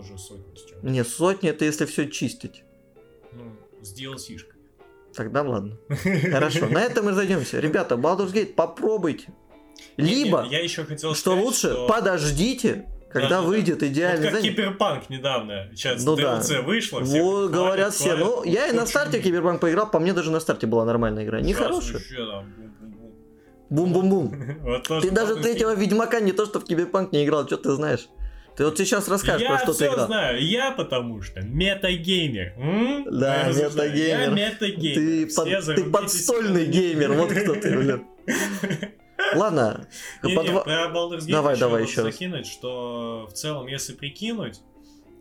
[0.00, 0.78] Тоже сотни с чем.
[0.82, 2.62] Не, сотни это если все чистить.
[3.32, 4.54] Ну, с DLC-шкой.
[5.14, 5.76] Тогда ладно.
[6.30, 7.58] Хорошо, на этом мы разойдемся.
[7.60, 9.32] Ребята, Baldur's Gate попробуйте.
[9.96, 13.48] Либо, Нет, я еще хотел что сказать, лучше, что- подождите, когда Да-да-да.
[13.48, 14.50] выйдет Вот идеальный как занятие.
[14.54, 15.68] Киберпанк недавно.
[15.72, 16.38] Сейчас Ну да.
[16.38, 17.02] DLC вышло.
[17.04, 18.16] все Вот, говорят все.
[18.16, 21.40] Ну, я и на старте Киберпанк поиграл, по мне даже на старте была нормальная игра.
[21.40, 21.92] Не Сейчас хорошая.
[21.94, 22.52] вообще там
[23.70, 24.34] бум-бум-бум.
[24.62, 28.08] Вот Ты даже третьего Ведьмака не то, что в Киберпанк не играл, что ты знаешь.
[28.58, 30.06] Ты вот сейчас расскажешь, я про что ты все играл.
[30.08, 32.54] знаю, я потому что метагеймер.
[32.56, 33.04] М?
[33.08, 34.20] Да, Я метагеймер.
[34.20, 34.94] Я метагеймер.
[34.96, 38.04] Ты, Все под- ты подстольный геймер, вот кто ты, блин.
[39.36, 39.86] Ладно.
[40.24, 44.60] Не, по не, про Baldur's Gate Давай, давай еще закинуть, что в целом, если прикинуть,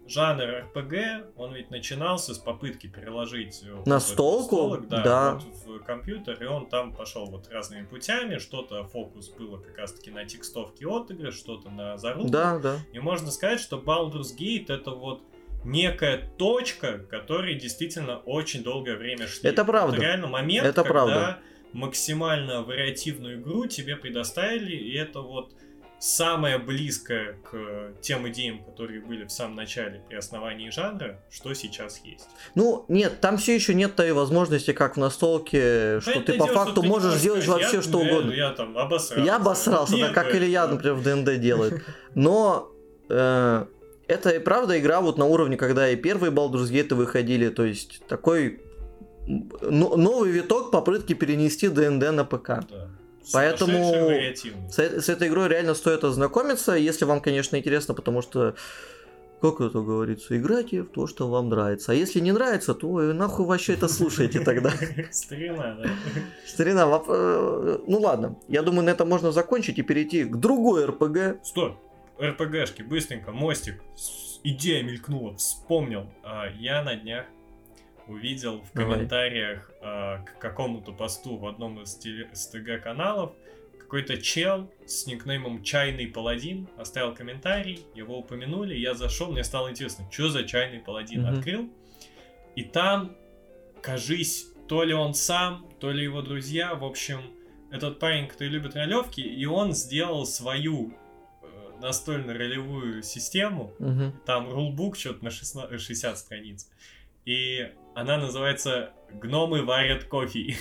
[0.07, 4.77] жанр RPG, он ведь начинался с попытки переложить э, На столку?
[4.77, 5.33] да, Да.
[5.65, 10.11] вот в компьютер, и он там пошел вот разными путями, что-то фокус было как раз-таки
[10.11, 12.77] на текстовке от игры, что-то на зарубку, Да, да.
[12.93, 15.21] и можно сказать, что Baldur's Gate это вот
[15.63, 19.49] некая точка, которой действительно очень долгое время шли.
[19.49, 19.97] Это правда.
[19.99, 21.37] реально момент, Это когда правда.
[21.73, 25.53] максимально вариативную игру тебе предоставили, и это вот
[25.99, 32.01] самое близкое к тем идеям, которые были в самом начале при основании жанра, что сейчас
[32.05, 32.27] есть.
[32.55, 36.45] Ну, нет, там все еще нет той возможности, как в настолке, что Понятное ты по
[36.45, 38.31] дело, факту ты можешь сделать сказать, вообще я- что я- угодно.
[38.31, 39.25] Я, там обосрался.
[39.25, 41.81] Я обосрался, да, как это- Илья, например, в ДНД делает.
[42.13, 42.71] Но
[43.10, 43.65] э,
[44.07, 48.01] это и правда игра вот на уровне, когда и первые Baldur's Gate выходили, то есть
[48.07, 48.62] такой
[49.27, 52.47] новый виток попытки перенести ДНД на ПК.
[52.69, 52.89] Да.
[53.33, 54.09] Поэтому-.
[54.69, 58.55] С, с этой игрой реально стоит ознакомиться, если вам, конечно, интересно, потому что,
[59.41, 61.91] как это говорится, играйте в то, что вам нравится.
[61.91, 64.71] А если не нравится, то нахуй вообще это слушаете тогда.
[65.11, 65.89] Старина, да.
[66.45, 71.43] Старина, э, ну ладно, я думаю, на этом можно закончить и перейти к другой РПГ.
[71.43, 71.77] Стой.
[72.21, 73.83] РПГшки, быстренько, мостик.
[74.43, 76.07] Идея мелькнула, вспомнил.
[76.23, 77.25] А, Я на днях
[78.07, 78.95] увидел в Давай.
[78.95, 81.95] комментариях а, к какому-то посту в одном из
[82.47, 83.33] ТГ каналов
[83.79, 90.05] какой-то чел с никнеймом Чайный Паладин оставил комментарий, его упомянули, я зашел, мне стало интересно,
[90.11, 91.33] что за Чайный Паладин Мгм.
[91.37, 91.69] открыл,
[92.57, 93.15] и там,
[93.81, 97.21] кажись, то ли он сам, то ли его друзья, в общем,
[97.71, 100.91] этот парень, который любит ролевки, и он сделал свою
[101.43, 104.19] э, настольно-ролевую систему, Мгм.
[104.25, 106.69] там рулбук что-то на 16 60 страниц.
[107.27, 110.55] И она называется «Гномы варят кофе».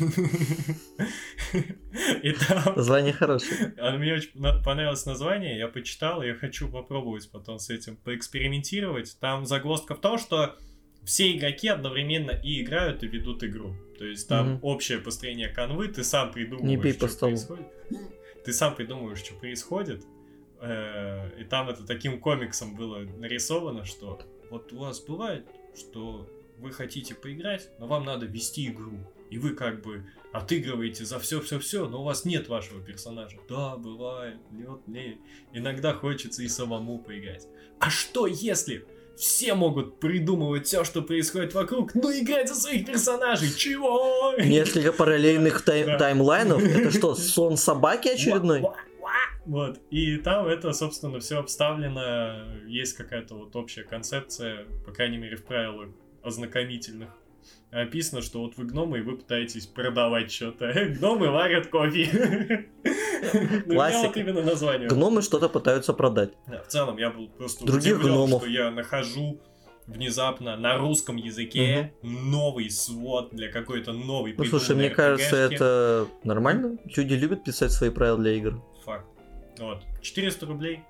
[2.22, 2.74] И там...
[2.74, 3.72] Название хорошее.
[3.78, 4.32] а Мне очень
[4.64, 9.16] понравилось название, я почитал, я хочу попробовать потом с этим поэкспериментировать.
[9.20, 10.56] Там загвоздка в том, что
[11.04, 13.76] все игроки одновременно и играют, и ведут игру.
[13.96, 14.58] То есть там Мгм.
[14.62, 17.66] общее построение канвы, ты сам придумываешь, Не бей по что происходит.
[18.44, 20.04] Ты сам придумываешь, что происходит.
[20.60, 24.18] Э, И там это таким комиксом было нарисовано, что
[24.50, 28.98] вот у вас бывает, что вы хотите поиграть, но вам надо вести игру.
[29.30, 33.38] И вы как бы отыгрываете за все-все-все, но у вас нет вашего персонажа.
[33.48, 35.18] Да, бывает, лед, не.
[35.52, 37.46] Иногда хочется и самому поиграть.
[37.80, 43.50] А что если все могут придумывать все, что происходит вокруг, но играть за своих персонажей?
[43.56, 44.34] Чего?
[44.38, 45.98] Несколько параллельных тай- Да.
[45.98, 46.62] таймлайнов.
[46.62, 48.62] Это что, сон собаки очередной?
[49.46, 49.78] Вот.
[49.90, 52.66] И там это, собственно, все обставлено.
[52.66, 55.88] Есть какая-то вот общая концепция, по крайней мере, в правилах
[56.26, 57.08] ознакомительных.
[57.70, 60.72] Описано, что вот вы гномы, и вы пытаетесь продавать что-то.
[60.98, 62.66] Гномы варят кофе.
[63.66, 64.06] Ну, Классика.
[64.06, 64.88] вот именно название.
[64.88, 66.30] Гномы что-то пытаются продать.
[66.46, 68.42] Да, В целом, я был просто Других удивлен, гномов.
[68.42, 69.40] что я нахожу
[69.86, 76.78] внезапно на русском языке новый свод для какой-то новой Ну слушай, мне кажется, это нормально.
[76.96, 78.62] Люди любят писать свои правила для игр.
[78.84, 79.06] Факт.
[79.58, 79.82] Вот.
[80.02, 80.82] 400 рублей,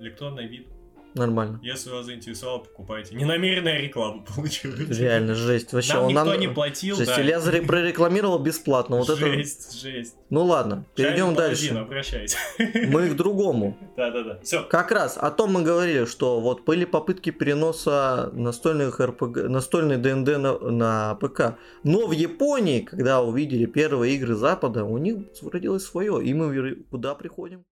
[0.00, 0.66] электронный вид.
[1.14, 1.60] Нормально.
[1.62, 3.14] Если вас заинтересовало, покупайте.
[3.14, 4.98] Ненамеренная реклама получилась.
[4.98, 5.72] Реально жесть.
[5.72, 6.40] Вообще, Нам он никто нам...
[6.40, 7.22] не платил, Жесть, да.
[7.22, 8.96] Илья прорекламировал бесплатно.
[8.96, 9.16] Вот это...
[9.16, 10.16] жесть, жесть.
[10.30, 11.72] Ну ладно, перейдем дальше.
[11.74, 12.36] обращайся.
[12.58, 13.78] Мы к другому.
[13.96, 14.40] Да-да-да.
[14.42, 14.64] Все.
[14.64, 20.38] Как раз о том мы говорили, что вот были попытки переноса настольных РПГ, настольной ДНД
[20.38, 21.56] на, на ПК.
[21.84, 26.24] Но в Японии, когда увидели первые игры Запада, у них родилось свое.
[26.24, 27.64] И мы куда приходим?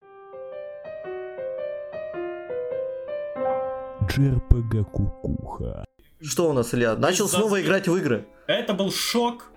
[4.09, 5.85] JRPG Кукуха.
[6.21, 6.95] Что у нас, Илья?
[6.95, 8.25] Начал Из-за снова играть в игры.
[8.47, 9.51] Это был шок.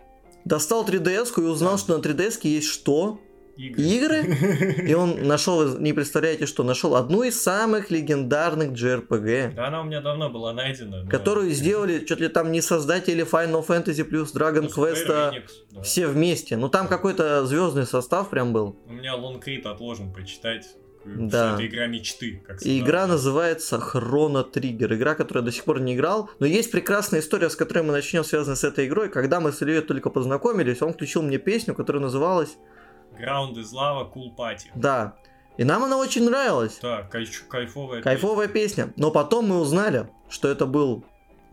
[0.45, 3.21] Достал 3DS и узнал, что на 3DS есть что?
[3.57, 3.83] Игры.
[3.85, 4.85] Игры?
[4.89, 9.55] И он нашел, не представляете что, нашел одну из самых легендарных JRPG.
[9.55, 11.05] Да она у меня давно была найдена.
[11.05, 15.33] но- Которую сделали, что ли там не создатели Final Fantasy плюс Dragon Ну, Quest, а
[15.71, 15.83] да.
[15.83, 16.57] все вместе.
[16.57, 18.77] Ну там какой-то звездный состав прям был.
[18.87, 20.67] У меня Лонкрит отложен почитать.
[21.05, 21.55] Да.
[21.55, 22.43] Это игра мечты.
[22.47, 24.95] Как И игра называется Chrono Trigger.
[24.95, 26.31] Игра, которую я до сих пор не играл.
[26.39, 29.09] Но есть прекрасная история, с которой мы начнем, связанная с этой игрой.
[29.11, 32.57] Когда мы с Ильей только познакомились, он включил мне песню, которая называлась
[33.19, 34.69] Ground is Lava Cool Party.
[34.75, 35.17] Да.
[35.57, 36.79] И нам она очень нравилась.
[36.83, 38.03] Да, кайч- кайфовая.
[38.03, 38.93] Кайфовая песня.
[38.97, 41.05] Но потом мы узнали, что это был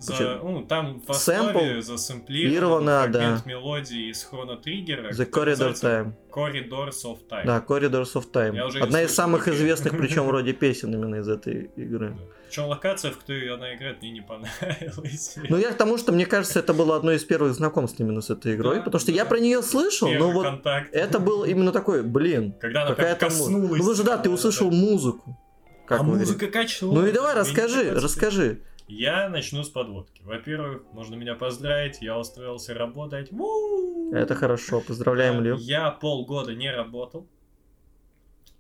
[0.02, 3.50] За, ну, там в сэмпл основе засэмплированИровано, фрагмент да.
[3.50, 5.12] мелодии из Хроно Триггера.
[5.12, 6.14] The Corridor Time.
[6.32, 7.46] Corridors of Time.
[7.46, 8.56] Да, Corridors of Time.
[8.56, 9.56] Я Одна из самых окей.
[9.56, 12.18] известных, причем вроде песен именно из этой игры.
[12.48, 15.36] Причем локация, в которой она играет, мне не понравилась.
[15.50, 18.30] Ну, я к тому, что мне кажется, это было одно из первых знакомств именно с
[18.30, 19.30] этой игрой, Да, потому что я да.
[19.30, 20.90] про нее слышал, но Первый вот контакт.
[20.94, 23.82] это был именно такой, блин, Когда она прям какая-то коснулась.
[23.82, 24.76] Ну, же, да, ты да, услышал да.
[24.76, 25.38] музыку.
[25.86, 26.94] Как а музыка качнула.
[27.02, 28.62] Ну и давай, расскажи, расскажи.
[28.92, 30.22] Я начну с подводки.
[30.24, 33.32] Во-первых, можно меня поздравить, я устроился работать.
[33.32, 34.12] Ву!
[34.14, 35.56] Это хорошо, поздравляем, Илью.
[35.60, 37.26] Я полгода не работал.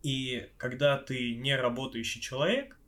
[0.04, 2.80] И когда ты не работающий человек,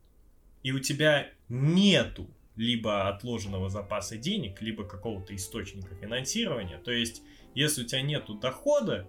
[0.63, 7.23] и у тебя нету либо отложенного запаса денег, либо какого-то источника финансирования, то есть
[7.56, 9.06] если у тебя нету дохода,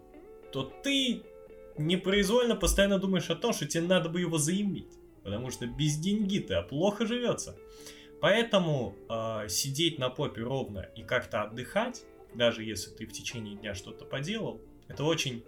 [0.52, 1.22] то ты
[1.78, 4.98] непроизвольно постоянно думаешь о том, что тебе надо бы его заиметь.
[5.22, 7.56] Потому что без деньги-то плохо живется.
[8.24, 13.74] Поэтому э, сидеть на попе ровно и как-то отдыхать, даже если ты в течение дня
[13.74, 15.44] что-то поделал, это очень,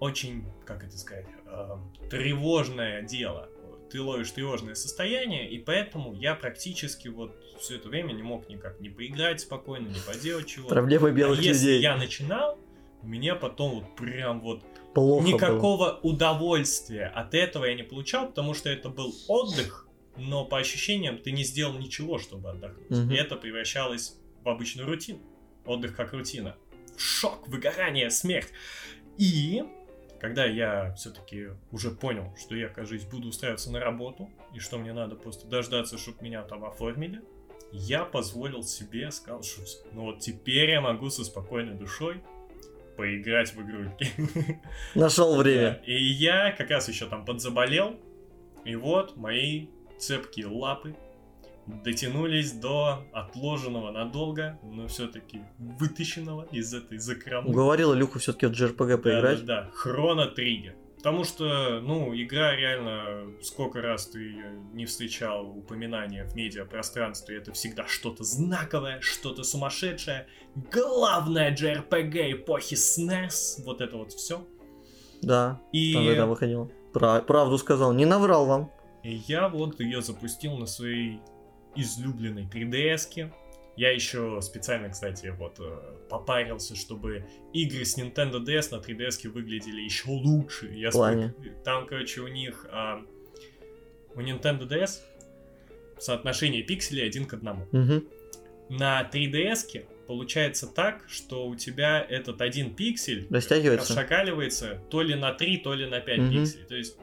[0.00, 1.76] очень, как это сказать, э,
[2.10, 3.48] тревожное дело.
[3.88, 8.80] Ты ловишь тревожное состояние, и поэтому я практически вот все это время не мог никак
[8.80, 10.74] не поиграть спокойно, не поделать чего-то.
[10.74, 11.82] Проблемы А белых если людей.
[11.82, 12.58] я начинал,
[13.00, 15.32] у меня потом вот прям вот Плохо было.
[15.34, 19.87] никакого удовольствия от этого я не получал, потому что это был отдых,
[20.18, 22.90] но по ощущениям ты не сделал ничего, чтобы отдохнуть.
[22.90, 23.10] Мгм.
[23.10, 25.20] И это превращалось в обычную рутину.
[25.64, 26.56] Отдых как рутина.
[26.96, 28.48] Шок, выгорание, смерть.
[29.18, 29.62] И
[30.20, 34.92] когда я все-таки уже понял, что я, кажется, буду устраиваться на работу, и что мне
[34.92, 37.22] надо просто дождаться, чтобы меня там оформили,
[37.70, 42.22] я позволил себе, сказал, что ну вот теперь я могу со спокойной душой
[42.96, 44.60] поиграть в игрульки.
[44.94, 45.80] Нашел время.
[45.86, 48.00] И я как раз еще там подзаболел,
[48.64, 50.94] и вот мои цепкие лапы
[51.66, 57.50] дотянулись до отложенного надолго, но все-таки вытащенного из этой закромы.
[57.50, 59.44] Уговорил Илюху все-таки в JRPG поиграть.
[59.44, 59.70] Да, да, да.
[59.74, 60.74] Хроно Триггер.
[60.96, 64.34] Потому что, ну, игра реально, сколько раз ты
[64.72, 70.26] не встречал упоминания в медиапространстве, это всегда что-то знаковое, что-то сумасшедшее.
[70.72, 74.44] Главное JRPG эпохи SNES, вот это вот все.
[75.22, 76.72] Да, И там тогда выходил.
[76.92, 78.72] Пра- Правду сказал, не наврал вам.
[79.02, 81.20] И я вот ее запустил на своей
[81.76, 83.32] излюбленной 3DS-ке.
[83.76, 85.78] Я еще специально, кстати, вот э,
[86.10, 90.66] попарился, чтобы игры с Nintendo DS на 3DS выглядели еще лучше.
[90.74, 91.28] Я плане?
[91.38, 93.00] спок- Там, короче, у них а,
[94.16, 94.98] у Nintendo DS
[96.00, 97.66] соотношение пикселей один к одному.
[97.70, 98.04] Мгм.
[98.68, 103.94] На 3DS получается так, что у тебя этот один пиксель Растягивается.
[103.94, 106.30] расшакаливается то ли на 3, то ли на 5 Мгм.
[106.32, 106.64] пикселей.
[106.66, 106.96] То есть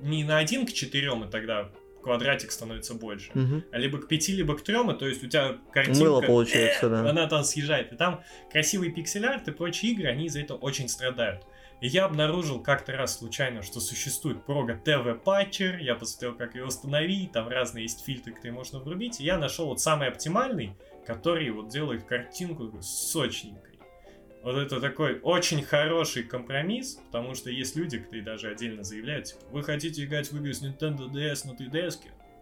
[0.00, 1.70] не на 1 к 4, и тогда
[2.02, 3.32] квадратик становится больше,
[3.72, 6.00] а либо к 5, либо к 3, то есть у тебя картинка...
[6.00, 7.10] Мыло получается, э, да.
[7.10, 7.92] Она там съезжает.
[7.92, 11.42] И там красивый пиксель-арт и прочие игры, они из-за этого очень страдают.
[11.80, 16.64] И я обнаружил как-то раз случайно, что существует прога TV Patcher, я посмотрел, как ее
[16.64, 21.50] установить, там разные есть фильтры, которые можно врубить, и я нашел вот самый оптимальный, который
[21.50, 23.75] вот делает картинку сочненькой.
[24.46, 29.40] Вот это такой очень хороший компромисс, потому что есть люди, которые даже отдельно заявляют, типа,
[29.50, 31.94] вы хотите играть в игры с Nintendo DS на 3DS?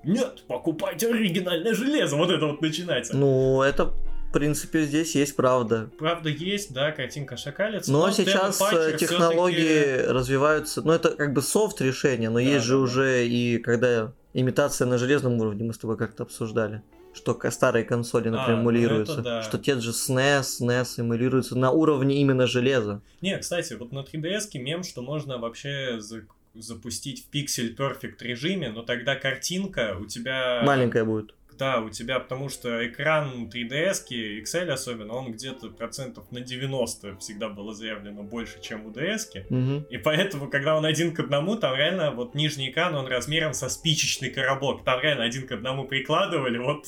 [0.05, 3.17] Нет, покупайте оригинальное железо, вот это вот начинается.
[3.17, 3.95] Ну, это
[4.35, 5.89] принципе, здесь есть правда.
[5.97, 7.87] Правда есть, да, картинка шакалец.
[7.87, 12.75] Но сейчас э, технологии развиваются, ну это как бы софт решение, но Да, есть же
[12.75, 12.81] да.
[12.81, 16.83] уже и когда имитация на железном уровне, мы с тобой как-то обсуждали,
[17.15, 19.43] что старые консоли, например, А, ну эмулируются, да.
[19.43, 23.01] что те же SNES, NES эмулируются на уровне именно железа.
[23.21, 28.71] Не, кстати, вот на 3DS мем, что можно вообще за- запустить в Pixel Perfect режиме,
[28.71, 30.63] но тогда картинка у тебя...
[30.65, 31.35] Маленькая будет.
[31.57, 37.49] Да, у тебя, потому что экран 3DS, XL особенно, он где-то процентов на 90 всегда
[37.49, 39.45] было заявлено больше, чем у DS.
[39.51, 39.87] Мгм.
[39.89, 43.69] И поэтому, когда он один к одному, там реально вот нижний экран, он размером со
[43.69, 44.83] спичечный коробок.
[44.85, 46.87] Там реально один к одному прикладывали, вот,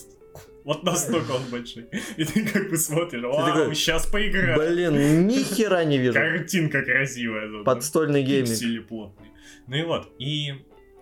[0.65, 1.89] вот настолько он большой.
[2.17, 4.59] И ты как бы смотришь, вау, сейчас поиграю.
[4.59, 6.15] Блин, ни хера не вижу.
[6.15, 7.49] Картинка красивая.
[7.49, 8.29] тут, Подстольный да.
[8.29, 8.49] гейминг.
[8.49, 9.31] Пиксели плотные.
[9.67, 10.55] Ну и вот, и,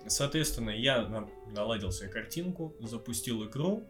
[0.07, 3.85] соответственно, я на- наладил себе картинку, запустил игру,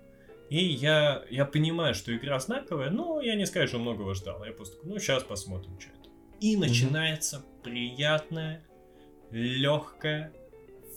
[0.50, 4.44] и я, я понимаю, что игра знаковая, но я не скажу, что многого ждал.
[4.44, 6.10] Я просто ну, сейчас посмотрим, что это.
[6.40, 8.62] И начинается приятная,
[9.30, 10.32] легкая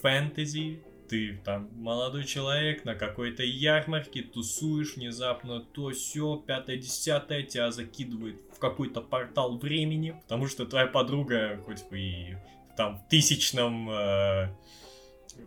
[0.01, 0.81] фэнтези.
[1.10, 8.60] Ты там молодой человек на какой-то ярмарке, тусуешь внезапно, то все, пятое-десятое тебя закидывает в
[8.60, 12.38] какой-то портал времени, потому что твоя подруга, хоть бы и
[12.76, 14.50] там в тысячном э,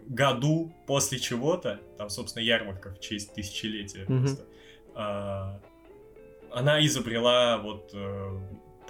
[0.09, 4.21] году после чего-то, там, собственно, ярмарка в честь тысячелетия Мгм.
[4.21, 4.45] просто,
[4.95, 5.61] а,
[6.53, 8.41] она изобрела вот э,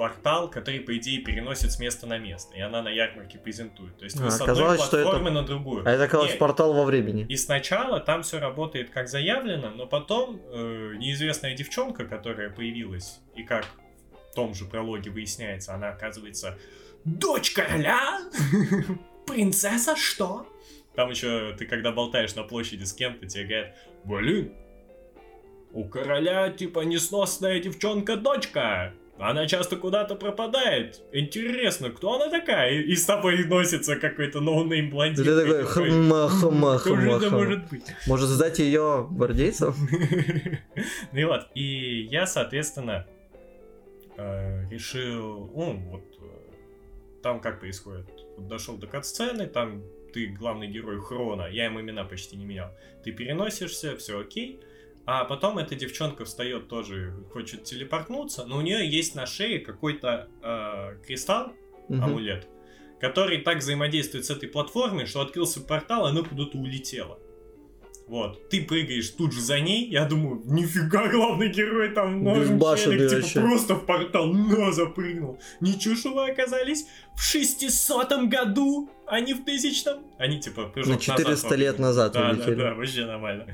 [0.00, 3.98] портал, который, по идее, переносит с места на место, и она на ярмарке презентует.
[3.98, 5.86] То есть вы А, с одной что это- платформы на другую.
[5.86, 7.26] А это оказалось Не, портал во времени.
[7.28, 13.42] и сначала там все работает как заявлено, но потом э, неизвестная девчонка, которая появилась, и
[13.42, 13.66] как
[14.30, 16.56] в том же прологе выясняется, она оказывается
[17.04, 18.20] дочь короля?
[19.26, 20.46] Принцесса что?
[20.94, 24.52] Там еще ты когда болтаешь на площади с кем-то, тебе говорят, блин,
[25.72, 28.94] у короля типа несносная девчонка-дочка.
[29.20, 31.02] Она часто куда-то пропадает.
[31.12, 32.80] Интересно, кто она такая?
[32.80, 35.24] И, с тобой носится какой-то no-name блондин.
[35.24, 37.84] ты такой, хма, хма, хма, это может быть?
[38.06, 39.76] Может сдать ее гвардейцев?
[41.12, 43.06] Ну и вот, и я, соответственно,
[44.16, 48.06] э, решил, ну, вот, э, там как происходит,
[48.38, 49.82] дошел до кат-сцены, там
[50.14, 52.70] ты главный герой Хрона, я ему имена почти не менял,
[53.04, 54.60] ты переносишься, все окей,
[55.06, 60.28] а потом эта девчонка встает тоже, хочет телепортнуться, но у нее есть на шее какой-то
[60.42, 61.52] э, кристалл,
[61.88, 62.04] Мгм.
[62.04, 62.46] амулет,
[63.00, 67.18] который так взаимодействует с этой платформой, что открылся портал, и она куда-то улетела.
[68.06, 73.10] Вот, ты прыгаешь тут же за ней, я думаю, нифига, главный герой там Безбашенный челик,
[73.10, 73.40] типа вообще.
[73.40, 75.38] просто в портал на запрыгнул.
[75.60, 76.86] Ничего, что вы оказались
[77.16, 80.04] в 600 году, а не в тысячном.
[80.18, 82.54] Они типа прыжок На 400 назад лет назад Да, да, улетели.
[82.56, 83.46] да, вообще нормально.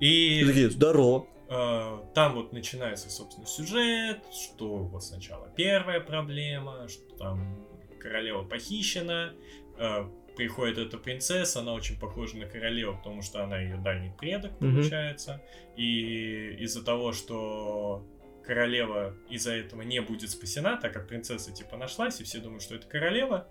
[0.00, 1.26] И И такие, здорово.
[1.48, 7.66] Э, Там вот начинается, собственно, сюжет, что вот сначала первая проблема, что там
[8.00, 9.34] королева похищена,
[9.78, 10.04] э,
[10.36, 15.42] приходит эта принцесса, она очень похожа на королеву, потому что она ее дальний предок, получается,
[15.76, 18.06] и из-за того, что
[18.44, 22.74] королева из-за этого не будет спасена, так как принцесса типа нашлась, и все думают, что
[22.76, 23.48] это королева,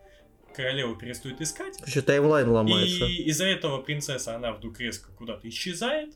[0.55, 3.05] королеву перестают искать, Вообще таймлайн ломается.
[3.05, 6.15] и из-за этого принцесса, она вдруг резко куда-то исчезает.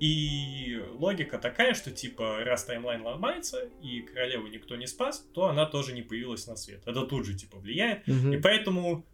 [0.00, 5.64] И логика такая, что типа, раз таймлайн ломается, и королеву никто не спас, то она
[5.66, 6.82] тоже не появилась на свет.
[6.86, 8.06] Это тут же типа влияет.
[8.08, 8.42] И Мгм.
[8.42, 9.04] поэтому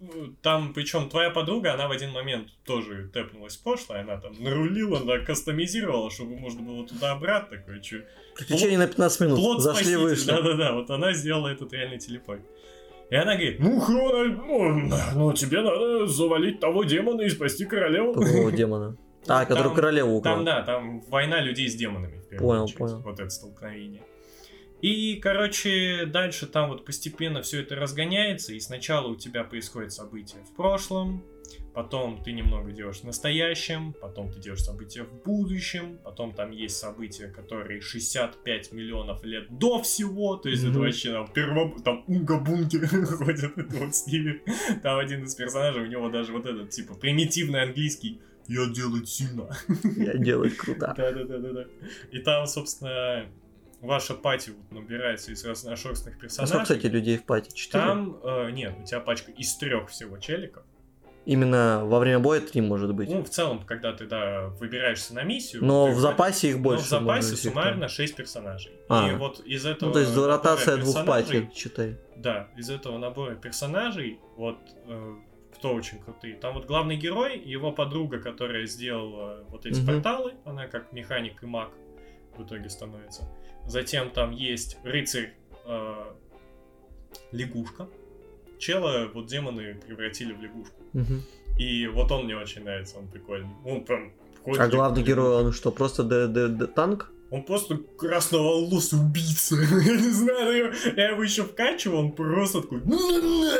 [0.00, 0.04] э,
[0.42, 5.00] там, причем твоя подруга, она в один момент тоже тэпнулась в прошлое, она там нарулила,
[5.00, 8.02] она кастомизировала, чтобы можно было туда-обратно, такое, чё.
[8.36, 9.38] Приключения на 15 минут.
[9.38, 10.26] Плод Зашли, вышли.
[10.26, 12.42] Да-да-да, вот она сделала этот реальный телепорт.
[13.10, 18.12] И она говорит, ну, Хрона, ну, ну, тебе надо завалить того демона и спасти королеву.
[18.14, 18.96] Какого демона?
[19.28, 20.36] А, который Там- королеву украл.
[20.36, 22.20] Там, да, там война людей с демонами.
[22.38, 22.78] Понял, очередь.
[22.78, 23.00] понял.
[23.00, 24.02] Вот это столкновение.
[24.82, 30.42] И, короче, дальше там вот постепенно все это разгоняется, и сначала у тебя происходит событие
[30.44, 31.24] в прошлом,
[31.72, 36.76] потом ты немного делаешь в настоящем, потом ты делаешь события в будущем, потом там есть
[36.76, 40.80] события, которые 65 миллионов лет до всего, то есть это Мгм.
[40.82, 41.80] вообще там перво...
[41.82, 44.42] там Унга-Бункер ходит это вот с ними.
[44.82, 49.48] Там один из персонажей, у него даже вот этот, типа, примитивный английский «Я делать сильно».
[49.96, 50.94] Я делать круто.
[50.96, 51.64] Да-да-да-да-да.
[52.10, 53.26] И там, собственно,
[53.80, 56.48] ваша пати вот набирается из разношерстных А персонажей.
[56.54, 57.54] сколько, кстати, людей в пати?
[57.54, 57.84] Четыре?
[57.84, 60.64] Там, э, нет, у тебя пачка из трех всего челиков.
[61.26, 63.08] Именно во время боя три может быть.
[63.08, 65.64] Ну, в целом, когда ты, да, выбираешься на миссию...
[65.64, 66.84] Но в запасе их но больше.
[66.84, 68.72] в запасе суммарно 6 персонажей.
[68.90, 69.10] А.
[69.10, 69.88] И вот из этого...
[69.88, 71.96] Ну, то есть ротация двух пати, читай.
[72.16, 75.14] Да, из этого набора персонажей, вот э,
[75.64, 76.34] кто очень крутые.
[76.34, 79.86] Там вот главный герой, его подруга, которая сделала вот эти Мгм.
[79.86, 81.70] порталы, она как механик и маг.
[82.36, 83.22] в итоге становится.
[83.64, 85.32] Затем там есть рыцарь
[85.66, 86.04] э,
[87.30, 87.86] лягушка.
[88.58, 90.74] Чела вот демоны превратили в лягушку.
[90.94, 91.22] Мгм.
[91.60, 93.48] И вот он мне очень нравится, он прикольный.
[93.64, 94.12] Он прям
[94.58, 97.12] А главный герой, он что, просто д- д- д- танк?
[97.34, 99.56] Он просто красноволосый убийца.
[99.60, 102.78] Я не знаю, я его еще вкачивал, он просто такой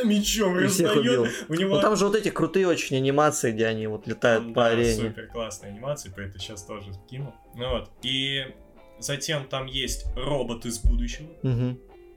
[0.04, 1.28] мечом раздает.
[1.48, 4.68] У него Ну там же вот эти крутые очень анимации, где они вот летают по
[4.68, 5.08] арене.
[5.08, 7.34] супер классная анимация, про это сейчас тоже кину.
[7.56, 7.90] Ну вот.
[8.02, 8.44] И
[9.00, 11.26] затем там есть робот из будущего.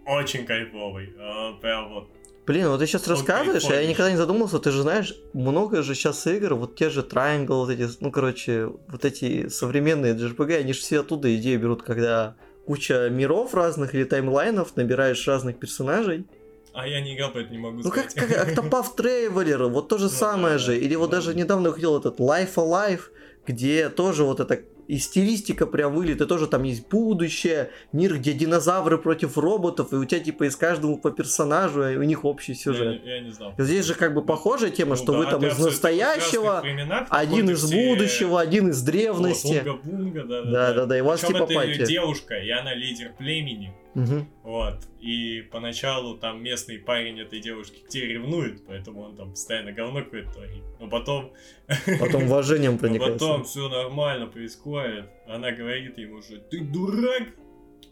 [0.05, 1.16] Очень кайфовый.
[1.18, 2.12] А, Прям вот.
[2.47, 5.83] Блин, вот ты сейчас Он рассказываешь, а я никогда не задумался, ты же знаешь, много
[5.83, 10.55] же сейчас игр, вот те же Triangle, вот эти, ну, короче, вот эти современные JRPG,
[10.59, 12.35] они же все оттуда идею берут, когда
[12.65, 16.25] куча миров разных или таймлайнов, набираешь разных персонажей.
[16.73, 18.33] А я не играл, поэтому не могу Ну, как, сказать.
[18.33, 20.67] как Octopath Traveler, вот то же Ну, самое да, же.
[20.71, 20.77] да.
[20.77, 23.01] Или вот даже недавно увидел этот Life Alive,
[23.45, 28.33] где тоже вот это и стилистика прям вылет, и тоже там есть будущее, мир, где
[28.33, 32.53] динозавры против роботов, и у тебя типа из каждого по персонажу, и у них общий
[32.53, 33.03] Я сюжет.
[33.03, 33.53] не- Я не знал.
[33.57, 36.63] И здесь же как бы похожая тема, Ну что да, вы там из настоящего,
[37.09, 39.63] один из все- будущего, один из древности.
[39.65, 41.85] Унга-бунга, да, Да, да, да, и у вас типа это пати.
[41.85, 43.73] девушка, и она лидер племени.
[43.97, 44.27] Мгм.
[44.43, 44.75] Вот.
[44.99, 50.03] И поначалу там местный парень этой девушки к тебе ревнует, поэтому он там постоянно говно
[50.03, 50.63] какое-то творит.
[50.79, 51.33] Но потом...
[51.99, 53.13] Потом уважением Но проникается.
[53.13, 55.09] потом все нормально происходит.
[55.27, 57.23] Она говорит ему же, ты дурак?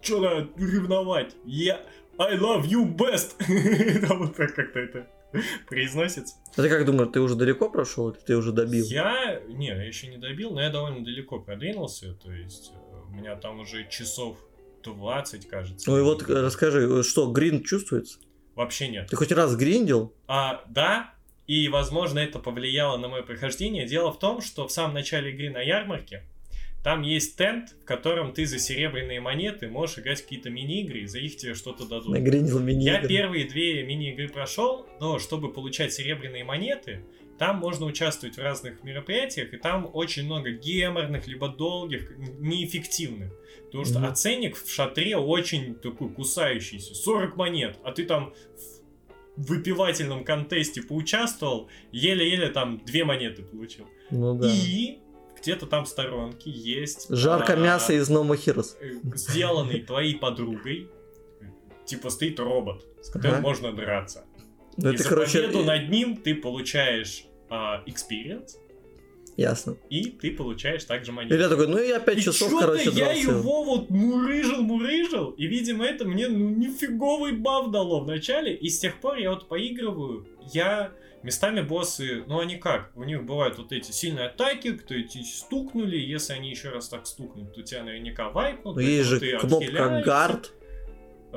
[0.02, 1.36] Че надо ревновать?
[1.44, 1.82] Я...
[2.20, 3.32] I love you best!
[4.08, 5.08] Там вот так как-то это
[5.68, 6.36] произносится.
[6.56, 8.86] А ты как думаешь, ты уже далеко прошел, или ты уже добил?
[8.86, 9.42] Я...
[9.48, 12.14] Не, я еще не добил, но я довольно далеко продвинулся.
[12.14, 14.38] То есть э, у меня там уже часов
[14.94, 15.90] 20, кажется.
[15.90, 18.20] Ну и вот э, расскажи, что, гринд чувствуется?
[18.56, 19.08] Вообще нет.
[19.10, 20.14] Ты хоть раз гриндил?
[20.28, 21.14] А, да,
[21.48, 23.86] и, возможно, это повлияло на мое прохождение.
[23.86, 26.24] Дело в том, что в самом начале игры на ярмарке
[26.84, 31.20] там есть тент, в котором ты за серебряные монеты можешь играть какие-то мини-игры, и за
[31.20, 32.10] их тебе что-то дадут.
[32.10, 37.04] Нагриндил мини Я первые две мини-игры прошел, но чтобы получать серебряные монеты,
[37.38, 43.32] там можно участвовать в разных мероприятиях, и там очень много геморных, либо долгих, неэффективных.
[43.66, 44.08] Потому что Мгм.
[44.08, 46.96] оценник в шатре очень такой кусающийся.
[46.96, 48.34] 40 монет, а ты там
[49.36, 53.86] в выпивательном контесте поучаствовал, еле-еле там две монеты получил.
[54.12, 54.50] Ну да.
[54.50, 55.00] И
[55.42, 57.08] где-то там в сторонке есть...
[57.10, 58.78] Жарко а, мясо из More Heroes.
[58.80, 60.90] э, сделанный твоей подругой,
[61.86, 63.42] типа стоит робот, с которым Ага.
[63.44, 64.26] можно драться.
[64.78, 68.58] Ну и это, за короче, победу э, над ним ты получаешь а, experience,
[69.38, 69.78] ясно.
[69.90, 71.36] и ты получаешь также монеты.
[71.36, 73.20] Или я такой, ну я 5 И часов, короче, я дрался.
[73.20, 78.68] его вот мурыжил, мурыжил, и, видимо, это мне ну нифиговый баф дало в начале, и
[78.70, 80.92] с тех пор я вот поигрываю, я...
[81.24, 82.92] Местами боссы, ну они как?
[82.94, 87.08] У них бывают вот эти сильные атаки, кто эти стукнули, если они еще раз так
[87.08, 88.76] стукнут, то тебя наверняка вайпнут.
[88.76, 90.54] Ну, есть же кнопка гард.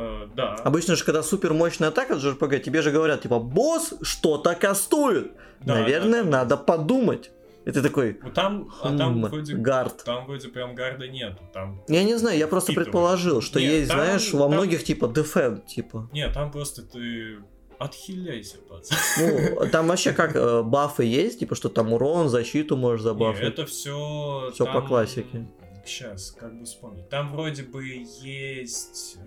[0.01, 0.55] Э, да.
[0.65, 5.33] Обычно же, когда супер мощная атака в JRPG, тебе же говорят, типа, босс что-то кастует.
[5.61, 6.39] Да, Наверное, да, да.
[6.39, 7.31] надо подумать.
[7.65, 10.05] И ты такой, Ну, там, а там хм, вроде, гард.
[10.05, 11.43] там вроде прям гарда нету.
[11.53, 12.87] Там, Я не знаю, я просто Впитывает.
[12.87, 16.09] предположил, что Нет, есть, там- знаешь, во там- многих, типа, defend, типа.
[16.13, 17.39] не, там просто ты
[17.79, 18.99] отхиляйся, пацан.
[19.19, 23.43] Ну, там вообще как, э, бафы есть, типа, что там урон, защиту можешь Не, забафить.
[23.45, 24.51] это все...
[24.55, 25.47] Всё по классике.
[25.85, 27.09] Сейчас, как бы вспомнить.
[27.09, 29.19] Там вроде бы есть...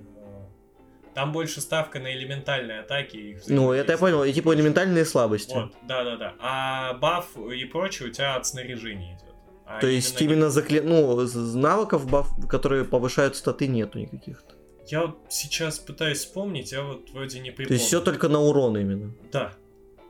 [1.14, 3.18] Там больше ставка на элементальные атаки.
[3.18, 5.54] и их Ну, это я понял, и типа элементальные слабости.
[5.54, 6.36] Вот, да-да-да.
[6.40, 9.36] А баф и прочее у тебя от снаряжения идет.
[9.66, 10.82] А То есть именно закле...
[10.82, 14.44] ну, навыков, баф, которые повышают статы, нету никаких.
[14.88, 17.68] Я вот сейчас пытаюсь вспомнить, я вот вроде не припомню.
[17.68, 19.14] То есть все только на урон именно.
[19.32, 19.54] Да.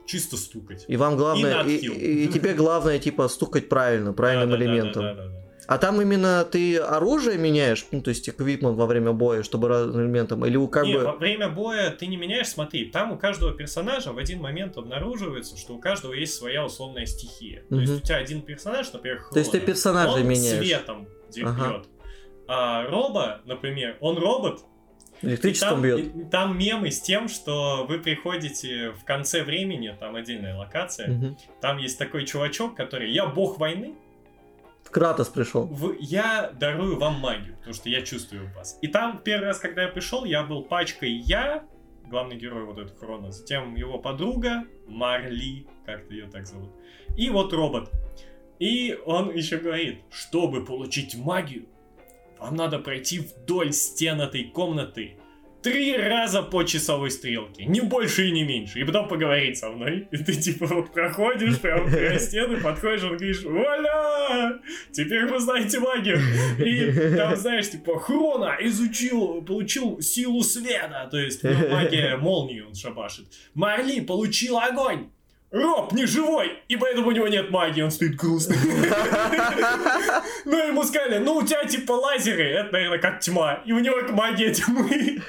[0.07, 0.85] Чисто стукать.
[0.87, 5.01] И вам главное, И и, и- тебе главное, типа, стукать правильно, правильным Да-да-да-да-да-да.
[5.13, 5.40] элементом.
[5.67, 10.01] А там именно ты оружие меняешь, ну, то есть эквипмент во время боя, чтобы разным
[10.05, 11.05] элементом, или у как Не, бы...
[11.05, 15.57] во время боя ты не меняешь, смотри, там у каждого персонажа в один момент обнаруживается,
[15.57, 17.63] что у каждого есть своя условная стихия.
[17.69, 20.57] То есть у тебя один персонаж, например, То есть ты Хрона, он меняешь.
[20.65, 21.45] светом бьет.
[21.47, 21.83] Ага.
[22.47, 24.61] А Роба, например, он робот,
[25.21, 25.99] и Электричеством там, бьет.
[26.15, 31.37] и там мемы с тем, что вы приходите в конце времени, там отдельная локация, Мгм.
[31.61, 33.93] там есть такой чувачок, который, я бог войны,
[34.91, 35.65] Кратос пришел.
[35.65, 38.77] в- я дарую вам магию, потому что я чувствую вас.
[38.81, 41.63] И там первый раз, когда я пришел, я был пачкой я,
[42.09, 46.71] главный герой вот этот Хрона, затем его подруга Марли, как-то ее так зовут,
[47.17, 47.89] и вот робот.
[48.59, 51.65] И он еще говорит, чтобы получить магию,
[52.39, 55.17] вам надо пройти вдоль стен этой комнаты
[55.61, 60.07] три раза по часовой стрелке, не больше и не меньше, и потом поговорить со мной.
[60.11, 64.59] И ты типа вот проходишь прям по стены, подходишь, он говоришь, вуаля,
[64.91, 66.19] теперь вы знаете магию.
[66.59, 72.75] И там, знаешь, типа, Хрона изучил, получил силу света, то есть ну, магия молнии он
[72.75, 73.25] шабашит.
[73.53, 75.09] Марли получил огонь.
[75.51, 78.57] Роб не живой, и поэтому у него нет магии, он стоит грустный.
[80.45, 84.01] Ну, ему сказали, ну, у тебя типа лазеры, это, наверное, как тьма, и у него
[84.13, 85.21] магия тьмы.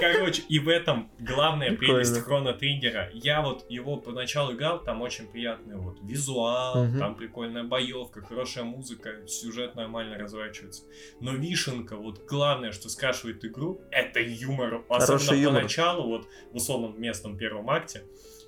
[0.00, 3.10] Короче, и в этом главная прелесть Хроно Триггера.
[3.14, 9.26] Я вот его поначалу играл, там очень приятный вот визуал, там прикольная боевка, хорошая музыка,
[9.26, 10.82] сюжет нормально разворачивается.
[11.20, 14.84] Но вишенка, вот главное, что скрашивает игру, это юмор.
[14.88, 18.02] Особенно поначалу, вот в условном местном первом акте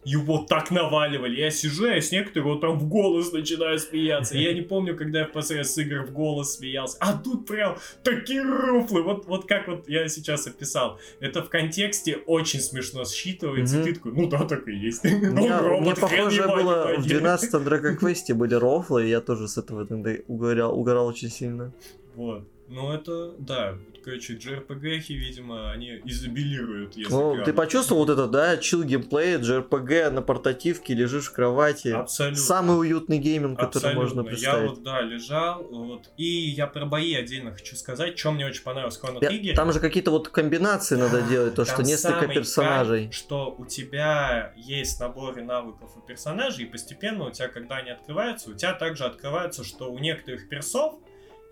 [0.04, 1.40] его так наваливали.
[1.40, 4.36] Я сижу, я с некоторых там в голос начинаю смеяться.
[4.36, 6.96] Я не помню, когда я в последний раз с игр в голос смеялся.
[7.00, 9.02] А тут прям такие руфлы.
[9.02, 10.98] Вот, вот как вот я сейчас описал.
[11.20, 13.80] Это в контексте очень смешно считывается.
[13.80, 13.84] Mm-hmm.
[13.84, 15.04] Ты такой, ну да, так и есть.
[15.04, 19.58] Мне, ну, мне похоже было в 12-м Dragon Quest были рофлы, и я тоже с
[19.58, 21.72] этого иногда угорал, угорал очень сильно.
[22.14, 22.46] Вот.
[22.68, 26.96] Ну, это, да, короче, JRPG, видимо, они изобилируют.
[26.96, 31.88] Если ну, ты почувствовал вот это, да, чил геймплей, JRPG на портативке, лежишь в кровати.
[31.88, 32.40] Абсолютно.
[32.40, 34.00] Самый уютный гейминг, который Абсолютно.
[34.02, 34.62] можно представить.
[34.62, 38.62] Я вот, да, лежал, вот, и я про бои отдельно хочу сказать, что мне очень
[38.62, 39.54] понравилось Chrono Trigger.
[39.54, 43.04] Там же какие-то вот комбинации надо делать, то, что несколько персонажей.
[43.04, 47.90] Кайф, что у тебя есть наборы навыков у персонажей, и постепенно у тебя, когда они
[47.90, 50.94] открываются, у тебя также открывается, что у некоторых персов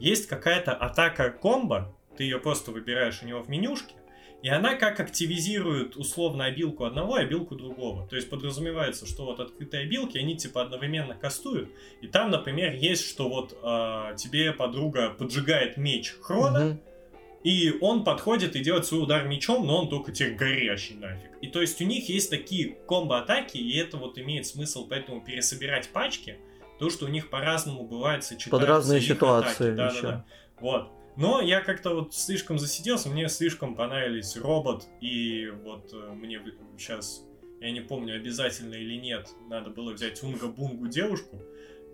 [0.02, 3.94] есть какая-то атака комбо, ты ее просто выбираешь у него в менюшке,
[4.42, 8.08] и она как активизирует условно обилку одного и обилку другого.
[8.08, 11.70] То есть подразумевается, что вот открытые обилки, они типа одновременно кастуют.
[12.00, 16.78] И там, например, есть, что вот э, тебе подруга поджигает меч Хрона, угу.
[17.44, 21.30] и он подходит и делает свой удар мечом, но он только теперь горящий нафиг.
[21.40, 25.90] И то есть у них есть такие комбо-атаки, и это вот имеет смысл поэтому пересобирать
[25.90, 26.38] пачки,
[26.82, 29.76] то, что у них по-разному бывает сочетаться Под разные ситуации атаки.
[29.76, 30.24] Да, да, да.
[30.58, 30.90] Вот.
[31.16, 36.42] Но я как-то вот слишком засиделся, мне слишком понравились робот, и вот э, мне
[36.76, 37.22] сейчас,
[37.60, 41.40] я не помню, обязательно или нет, надо было взять Унга-Бунгу девушку,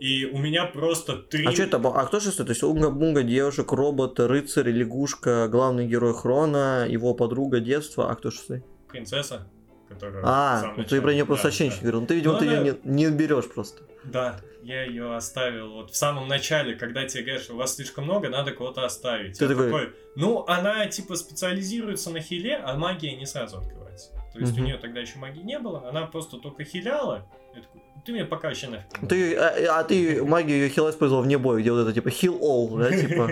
[0.01, 1.45] и у меня просто три...
[1.45, 2.01] А что это было?
[2.01, 2.47] А кто же это?
[2.47, 8.30] То есть Унга-Бунга, девушек, робот, рыцарь, лягушка, главный герой Хрона, его подруга детства, а кто
[8.30, 9.51] же Принцесса,
[9.89, 10.22] которая...
[10.24, 11.70] А, ну ты про нее просто да, вообще да.
[11.70, 12.01] ничего не говорил.
[12.01, 12.57] Ну ты, видимо, Но ты она...
[12.59, 13.82] ее не, не берешь просто.
[14.05, 18.05] Да, я ее оставил вот в самом начале, когда тебе говорят, что у вас слишком
[18.05, 19.39] много, надо кого-то оставить.
[19.39, 19.66] Ты я такой...
[19.66, 24.11] такой, ну, она типа специализируется на хиле, а магия не сразу открывается.
[24.32, 24.62] То есть угу.
[24.62, 27.26] у нее тогда еще магии не было, она просто только хиляла.
[27.55, 29.09] Я такой, ты мне пока вообще нафиг.
[29.09, 32.41] Ты, а, а ты магию ее хила использовал вне боя, где вот это типа heal
[32.41, 33.30] all, да, типа?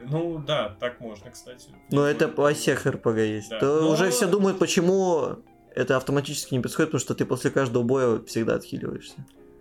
[0.00, 1.68] Ну да, так можно, кстати.
[1.90, 3.58] Но это во всех РПГ есть.
[3.58, 5.38] То уже все думают, почему
[5.78, 9.14] это автоматически не происходит, потому что ты после каждого боя всегда отхиливаешься.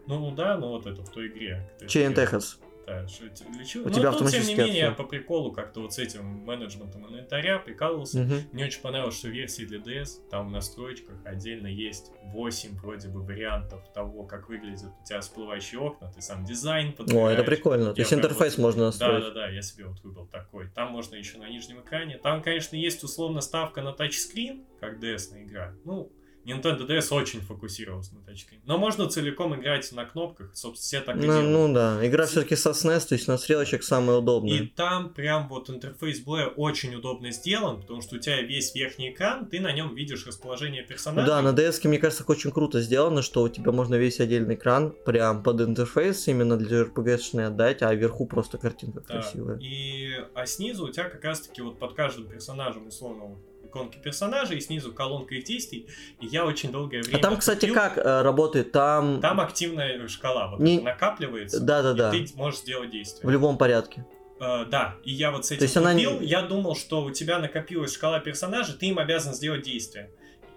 [0.07, 1.69] Ну да, ну вот это в той игре.
[1.81, 2.59] Chain Техас.
[2.87, 3.83] Да, что для чего?
[3.83, 7.59] У ну, тебя тут, тем не менее, по приколу как-то вот с этим менеджментом инвентаря
[7.59, 8.21] прикалывался.
[8.21, 8.33] Угу.
[8.53, 13.21] Мне очень понравилось, что версии для DS там в настройках отдельно есть 8 вроде бы
[13.21, 16.09] вариантов того, как выглядят у тебя всплывающие окна.
[16.13, 17.27] Ты сам дизайн подбираешь.
[17.27, 17.93] О, это прикольно.
[17.93, 19.21] То есть интерфейс вот, можно настроить.
[19.21, 20.69] Да-да-да, я себе вот выбрал такой.
[20.69, 22.17] Там можно еще на нижнем экране.
[22.17, 25.73] Там, конечно, есть условно ставка на тачскрин, как DS-ная игра.
[25.83, 26.09] Ну,
[26.47, 28.61] Nintendo DS очень фокусировался на тачскрине.
[28.65, 31.49] Но можно целиком играть на кнопках, собственно, все так и ну, делают.
[31.49, 34.53] Ну да, игра все-таки со SNES, то есть на стрелочек самая удобная.
[34.53, 39.11] И там прям вот интерфейс боя очень удобно сделан, потому что у тебя весь верхний
[39.11, 41.27] экран, ты на нем видишь расположение персонажа.
[41.27, 44.95] Да, на DS, мне кажется, очень круто сделано, что у тебя можно весь отдельный экран
[45.05, 49.15] прям под интерфейс именно для RPG отдать, а вверху просто картинка да.
[49.15, 49.59] красивая.
[49.59, 53.35] И, а снизу у тебя как раз-таки вот под каждым персонажем условно
[53.67, 55.87] иконки персонажей, и снизу колонка их действий.
[56.19, 57.17] И я очень долгое время...
[57.17, 57.75] А там, кстати, купил...
[57.75, 58.71] как э, работает?
[58.71, 59.21] Там...
[59.21, 60.79] Там активная шкала вот Не...
[60.79, 62.11] накапливается, да, да, и да.
[62.11, 63.27] ты можешь сделать действие.
[63.27, 64.05] В любом порядке.
[64.39, 66.21] Uh, да, и я вот с этим купил, она...
[66.21, 70.11] я думал, что у тебя накопилась шкала персонажей, ты им обязан сделать действие.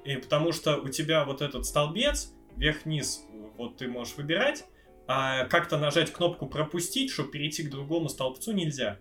[0.05, 3.23] И потому что у тебя вот этот столбец, вверх-вниз,
[3.57, 4.65] вот ты можешь выбирать,
[5.07, 8.99] а как-то нажать кнопку пропустить, чтобы перейти к другому столбцу нельзя.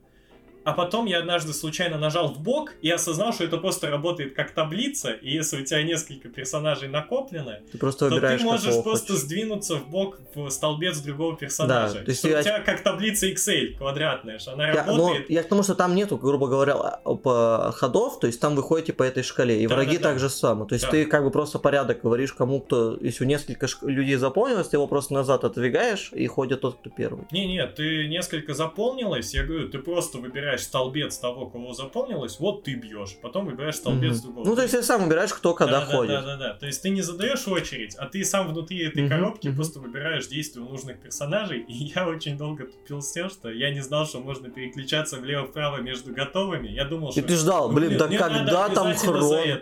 [0.70, 4.52] А потом я однажды случайно нажал в бок и осознал, что это просто работает как
[4.52, 9.24] таблица, и если у тебя несколько персонажей накоплены, ты просто то ты можешь просто хочешь.
[9.24, 11.96] сдвинуться в бок в столбец другого персонажа.
[11.96, 12.40] Да, то есть я...
[12.40, 15.28] у тебя как таблица Excel квадратная, что она я, работает.
[15.28, 18.62] Но я к тому, что там нету, грубо говоря, по ходов, то есть там вы
[18.62, 20.20] ходите по этой шкале, и да, враги да, так да.
[20.20, 20.66] же само.
[20.66, 20.92] То есть да.
[20.92, 24.86] ты как бы просто порядок говоришь кому, кто, если у несколько людей заполнилось, ты его
[24.86, 27.26] просто назад отодвигаешь, и ходит тот, кто первый.
[27.32, 32.64] Не-не, ты несколько заполнилось, я говорю, ты просто выбираешь выбираешь столбец того, кого заполнилось, вот
[32.64, 33.18] ты бьешь.
[33.22, 34.22] Потом выбираешь столбец Мгм.
[34.24, 34.46] другого.
[34.46, 36.12] Ну, то есть ты сам выбираешь, кто когда да, да, ходит.
[36.12, 36.54] Да, да, да.
[36.54, 39.56] То есть ты не задаешь очередь, а ты сам внутри этой Мгм, коробки мгм.
[39.56, 41.62] просто выбираешь действия нужных персонажей.
[41.62, 45.78] И я очень долго тупил с тем, что я не знал, что можно переключаться влево-вправо
[45.78, 46.68] между готовыми.
[46.68, 47.24] Я думал, И что...
[47.24, 49.60] ты ждал, ну, блин, да когда там хрон?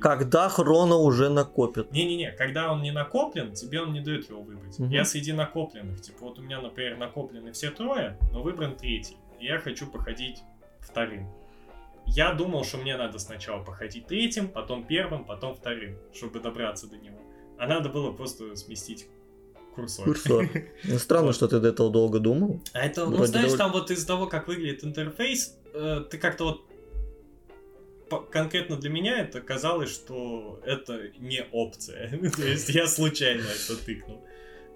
[0.00, 1.92] Когда хрона уже накопит?
[1.92, 4.78] Не-не-не, когда он не накоплен, тебе он не дает его выбрать.
[4.78, 4.90] Мгм.
[4.90, 6.00] Я среди накопленных.
[6.00, 9.16] Типа вот у меня, например, накоплены все трое, но выбран третий.
[9.40, 10.42] Я хочу походить
[10.80, 11.28] вторым.
[12.06, 16.96] Я думал, что мне надо сначала походить третьим, потом первым, потом вторым, чтобы добраться до
[16.96, 17.18] него.
[17.58, 19.08] А надо было просто сместить
[19.74, 20.04] курсор.
[20.06, 20.48] Курсор.
[20.84, 22.60] Ну, странно, что ты до этого долго думал.
[22.72, 26.18] А это, ну, Вроде знаешь, довольно- там вот из-за того, как выглядит интерфейс, э, ты
[26.18, 26.64] как-то вот
[28.30, 32.08] конкретно для меня это казалось, что это не опция.
[32.36, 34.24] То есть я случайно это тыкнул.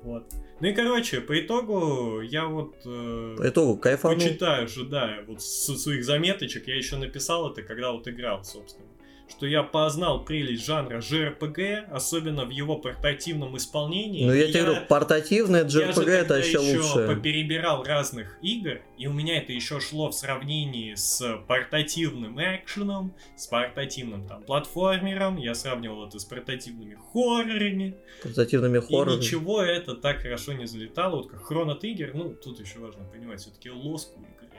[0.03, 0.25] Вот.
[0.61, 4.17] Ну и короче, по итогу я вот э, По итогу кайфанул.
[4.19, 8.87] почитаю же, да, вот со своих заметочек я еще написал это, когда вот играл, собственно.
[9.33, 14.24] Что я познал прелесть жанра JRPG, особенно в его портативном исполнении.
[14.26, 17.07] Ну, я И тебе говорю, портативный я же JRPG это тогда еще лучше.
[17.09, 23.47] поперебирал разных игр, и у меня это еще шло в сравнении с портативным экшеном, с
[23.47, 29.16] портативным там платформером, я сравнивал это с портативными хоррорами, Портативными и хоррорами.
[29.16, 33.41] ничего это так хорошо не залетало, вот как Chrono Trigger, ну, тут еще важно понимать,
[33.41, 34.51] все-таки лоску игры.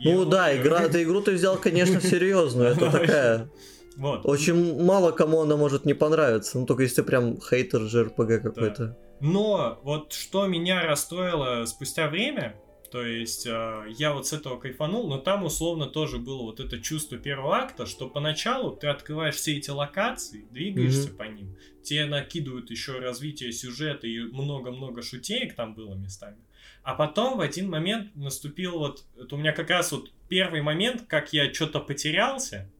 [0.00, 2.70] Ну Его- да, игра, ты игру ты взял, конечно, серьезную.
[2.72, 3.48] Это такая.
[3.96, 4.24] Вот.
[4.24, 6.58] Очень мало кому она может не понравиться.
[6.58, 8.96] Ну только если прям хейтер JRPG какой-то.
[9.20, 12.56] Но вот что меня расстроило спустя время,
[12.90, 16.80] то есть э, я вот с этого кайфанул, но там условно тоже было вот это
[16.80, 21.16] чувство первого акта, что поначалу ты открываешь все эти локации, двигаешься Мгм.
[21.16, 26.38] по ним, тебе накидывают еще развитие сюжета и много-много шутеек там было местами.
[26.82, 31.02] А потом в один момент наступил вот, это у меня как раз вот первый момент,
[31.06, 32.70] как я что-то потерялся,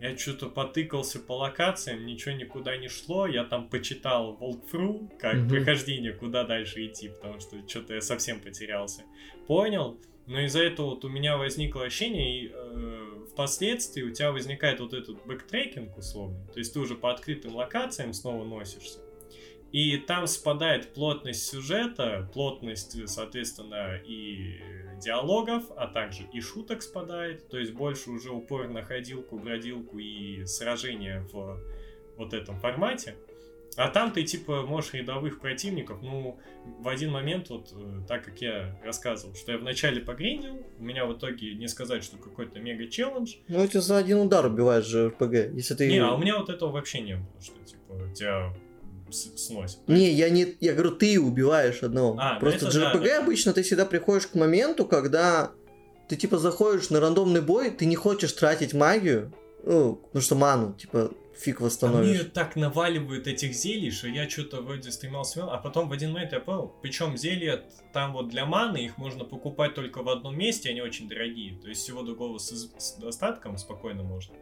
[0.00, 3.26] я что-то потыкался по локациям, ничего никуда не шло.
[3.26, 5.48] Я там почитал walkthrough, как Мгм.
[5.48, 9.02] прохождение, куда дальше идти, потому что что-то я совсем потерялся.
[9.46, 14.80] Понял, но из-за этого вот у меня возникло ощущение, и э, впоследствии у тебя возникает
[14.80, 16.46] вот этот backtracking условный.
[16.52, 19.00] То есть ты уже по открытым локациям снова носишься.
[19.72, 24.60] И там спадает плотность сюжета, плотность, соответственно, и
[25.00, 27.48] диалогов, а также и шуток спадает.
[27.48, 31.60] То есть больше уже упор на ходилку, бродилку и сражения в
[32.16, 33.14] вот этом формате.
[33.76, 36.38] А там ты, типа, можешь рядовых противников, ну,
[36.80, 41.06] в один момент, вот, э, так как я рассказывал, что я вначале погриндил, у меня
[41.06, 45.54] в итоге не сказать, что какой-то мега-челлендж, Ну эти за один удар убиваешь JRPG.
[45.54, 45.88] Если ты...
[45.88, 48.69] не, а у меня вот этого вообще не было, что типа тебя с-
[49.12, 49.78] сносит.
[49.86, 52.16] Не, я не, я говорю, ты убиваешь одного.
[52.18, 53.18] А, ну Просто это да, JRPG да.
[53.18, 55.52] обычно ты всегда приходишь к моменту, когда
[56.08, 59.32] ты типа заходишь на рандомный бой, ты не хочешь тратить магию,
[59.62, 62.08] ну, потому что ману, типа, фиг А восстановишь.
[62.08, 66.32] мне так наваливают этих зелий, что я что-то вроде стремал а потом в один момент
[66.32, 70.70] я понял, причем зелья там вот для маны, их можно покупать только в одном месте,
[70.70, 74.34] они очень дорогие, то есть всего другого с, с достатком спокойно можно.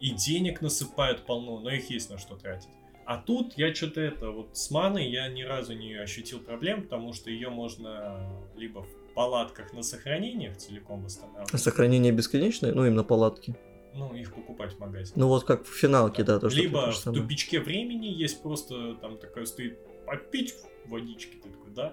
[0.00, 2.70] И денег насыпают полно, но их есть на что тратить.
[3.10, 7.12] А тут я что-то это, вот с маной я ни разу не ощутил проблем, потому
[7.12, 13.56] что ее можно либо в палатках на сохранениях целиком восстанавливать, Сохранение бесконечное, ну, именно палатки.
[13.94, 15.14] ну, их покупать в магазине.
[15.16, 19.18] Ну, вот как в финалке, да, то, что Либо в тупичке времени есть просто там
[19.18, 20.54] такая стоит попить
[20.86, 21.92] водички, ты такой, да?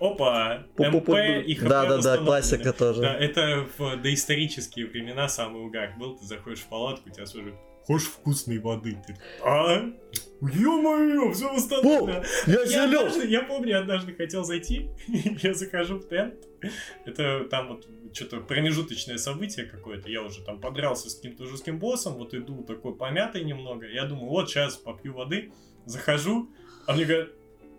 [0.00, 1.10] Опа, МП
[1.46, 3.02] и ХП Да, да, да, классика тоже.
[3.02, 7.54] Да, это в доисторические времена самый угар был, ты заходишь в палатку, тебя слушают,
[7.86, 8.96] хочешь вкусной воды?
[9.06, 9.92] Ты, а?
[10.40, 12.22] Ё-моё, все восстановлено.
[12.46, 14.90] Я Я, однажды, я помню, я однажды хотел зайти,
[15.42, 16.34] я захожу в тент,
[17.04, 22.14] это там вот что-то промежуточное событие какое-то, я уже там подрался с каким-то жестким боссом,
[22.14, 25.52] вот иду такой помятый немного, я думаю, вот сейчас попью воды,
[25.86, 26.50] захожу,
[26.86, 27.30] а мне говорят,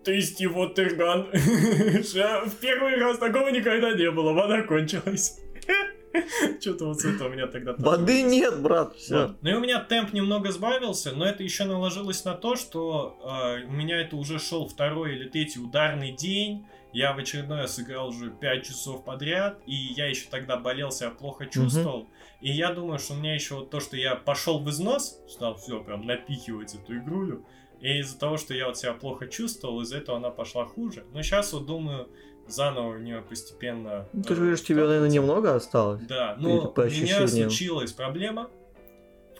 [0.06, 2.02] water gun.
[2.04, 5.40] Ша, В первый раз такого никогда не было, вода кончилась.
[6.60, 7.74] Что-то вот с этого у меня тогда...
[7.78, 9.28] Воды нет, брат, все.
[9.28, 9.42] Вот.
[9.42, 13.64] Ну и у меня темп немного сбавился, но это еще наложилось на то, что э,
[13.66, 16.66] у меня это уже шел второй или третий ударный день.
[16.92, 21.10] Я в очередной раз играл уже 5 часов подряд, и я еще тогда болел, себя
[21.10, 22.08] плохо чувствовал.
[22.40, 25.56] И я думаю, что у меня еще вот то, что я пошел в износ, стал
[25.56, 27.44] все прям напихивать эту игрулю.
[27.80, 31.04] И из-за того, что я вот себя плохо чувствовал, из-за этого она пошла хуже.
[31.12, 32.08] Но сейчас вот думаю,
[32.48, 34.06] заново в нее постепенно...
[34.12, 36.02] Ну, ты же э, говоришь, тебе, наверное, немного осталось.
[36.02, 38.50] Да, но у меня случилась проблема.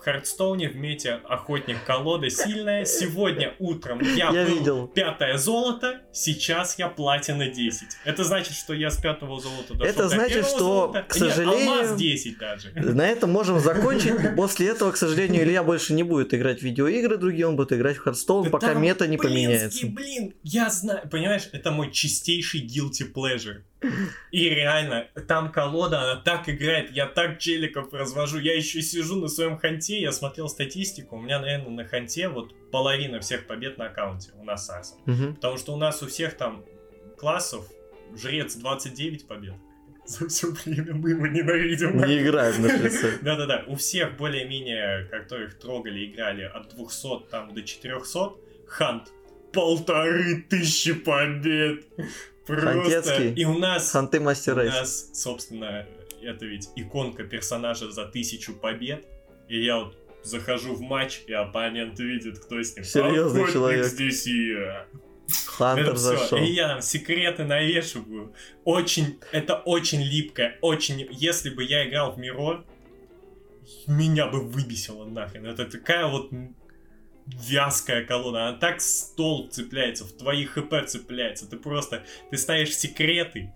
[0.07, 2.85] Hearthstone е в мете охотник колода сильная.
[2.85, 4.87] Сегодня утром я, Я был видел.
[4.87, 7.89] пятое золото, сейчас я платина 10.
[8.05, 11.03] Это значит, что я с пятого золота дошел Это до значит, что, золота.
[11.03, 12.71] к Нет, сожалению, алмаз 10 даже.
[12.75, 14.15] На этом можем закончить.
[14.37, 17.97] После этого, к сожалению, Илья больше не будет играть в видеоигры другие, он будет играть
[17.97, 19.87] в Hearthstone, Да пока там, мета не блинский, поменяется.
[19.89, 23.63] блин, я знаю, понимаешь, это мой чистейший guilty pleasure.
[24.33, 29.29] И реально, там колода, она так играет, я так челиков развожу, я еще сижу на
[29.29, 33.87] своем ханте, я смотрел статистику, у меня, наверное, на ханте вот половина всех побед на
[33.87, 34.99] аккаунте у нас с Арсом.
[35.07, 35.35] Мгм.
[35.37, 36.65] Потому что у нас у всех там
[37.19, 37.67] классов
[38.17, 39.55] жрец 29 побед.
[40.07, 41.99] За все время мы его ненавидим.
[41.99, 43.19] Не играет на жреце.
[43.23, 48.33] Да-да-да, у всех более-менее, которых трогали, играли от 200 там до 400,
[48.69, 49.13] Хант
[49.53, 51.85] полторы тысячи побед.
[52.47, 52.67] Просто.
[52.67, 53.35] Хантецкий.
[53.35, 54.73] И у нас, Ханты у Мастер Рейс.
[54.73, 55.85] нас, собственно,
[56.23, 59.05] это ведь иконка персонажа за тысячу побед.
[59.49, 62.85] И я вот захожу в матч, и оппонент видит, кто с ним.
[62.85, 63.87] Серьезный человек.
[63.87, 64.87] здесь и я.
[65.47, 66.39] Хантер Это зашел.
[66.39, 68.35] И я там секреты навешиваю.
[68.65, 71.07] Очень, это очень липкое, очень...
[71.11, 72.65] Если бы я играл в Мирор,
[73.87, 75.47] меня бы выбесило нахрен.
[75.47, 76.31] Это такая вот
[77.27, 78.49] вязкая колонна.
[78.49, 81.49] Она так стол цепляется, в твои хп цепляется.
[81.49, 82.05] Ты просто...
[82.31, 83.53] Ты ставишь секреты,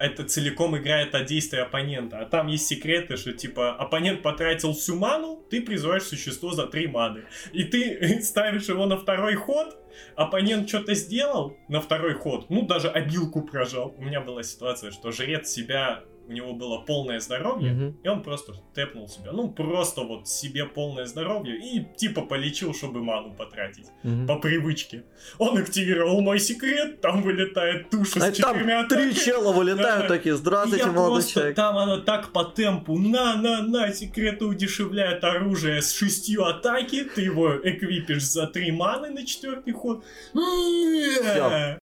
[0.00, 2.20] это целиком играет от действия оппонента.
[2.20, 6.88] А там есть секреты, что типа оппонент потратил всю ману, ты призываешь существо за три
[6.88, 7.24] маны.
[7.52, 9.76] И ты ставишь его на второй ход,
[10.16, 13.94] оппонент что-то сделал на второй ход, ну даже обилку прожал.
[13.98, 17.96] У меня была ситуация, что жрец себя, у него было полное здоровье, Мгм.
[18.04, 19.32] и он просто тэпнул себя.
[19.32, 23.86] Ну просто вот себе полное здоровье и типа полечил, чтобы ману потратить.
[24.04, 24.26] Мгм.
[24.28, 25.02] По привычке.
[25.38, 30.08] Он активировал мой секрет, там вылетает туша А с четырьмя там три чела вылетают Да.
[30.08, 31.56] такие, здравствуйте, я молодой просто, человек.
[31.56, 38.22] там она так по темпу, на-на-на, секреты удешевляют оружие с шестью атаки, ты его эквипишь
[38.24, 40.04] за три маны на четвертый ход.
[40.32, 41.78] Всё.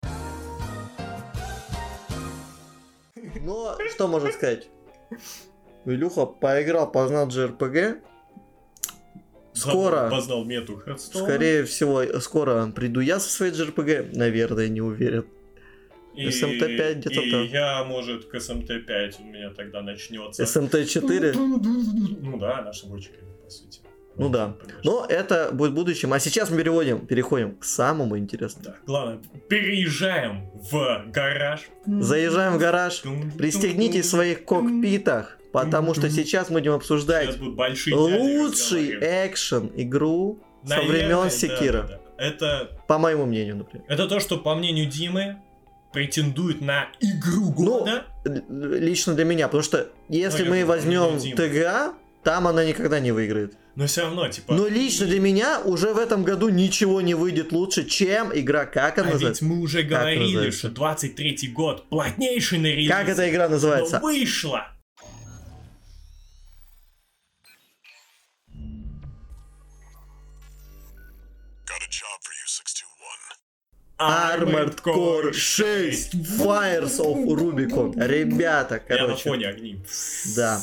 [3.43, 4.67] Но что можно сказать?
[5.85, 8.01] Илюха поиграл, познал JRPG.
[9.53, 11.27] Скоро, Познал мету Хардстоуна.
[11.27, 14.17] скорее всего, скоро приду я со своей JRPG.
[14.17, 15.25] Наверное, не уверен.
[16.15, 17.43] И- SMT5 где-то И там.
[17.45, 20.43] я, может, к SMT5 у меня тогда начнется.
[20.43, 21.33] SMT4.
[21.35, 23.13] Ну да, наши бочки,
[23.43, 23.81] по сути.
[24.17, 24.55] Ну да.
[24.83, 26.13] Но это будет в будущем.
[26.13, 28.65] А сейчас мы переводим, переходим к самому интересному.
[28.65, 31.61] Да, главное, переезжаем в гараж.
[31.85, 33.03] Заезжаем в гараж.
[33.37, 41.23] Пристегнитесь в своих кокпитах, потому что сейчас мы будем обсуждать лучший экшен игру со времен
[41.23, 41.81] да, Секира.
[41.83, 41.99] да, да.
[42.17, 43.85] Это, По моему мнению, например.
[43.89, 45.37] это то, что, по мнению Димы,
[45.91, 48.05] претендует на игру Ну, года.
[48.25, 51.19] Л- Лично для меня, потому что если Ну, мы возьмем.
[51.35, 51.93] ТГА,
[52.23, 53.53] там она никогда не выиграет.
[53.75, 54.53] но все равно, типа...
[54.53, 58.97] Но лично для меня уже в этом году ничего не выйдет лучше, чем игра, как
[58.97, 59.45] она А ведь называется?
[59.45, 60.59] мы уже говорили, называется?
[60.59, 62.89] что 23-й год плотнейший на релиз.
[62.91, 63.99] Как эта игра называется?
[63.99, 64.67] Но вышла.
[74.09, 77.93] Armored Core 6 Fires of Rubicon.
[78.07, 79.23] Ребята, Я на короче.
[79.23, 79.79] фоне огни.
[80.35, 80.59] Да.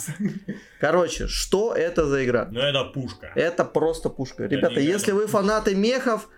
[0.81, 2.49] Короче, что это за игра?
[2.51, 3.33] Ну это пушка.
[3.35, 4.47] Это просто пушка.
[4.47, 6.29] Ребята, если вы фанаты мехов,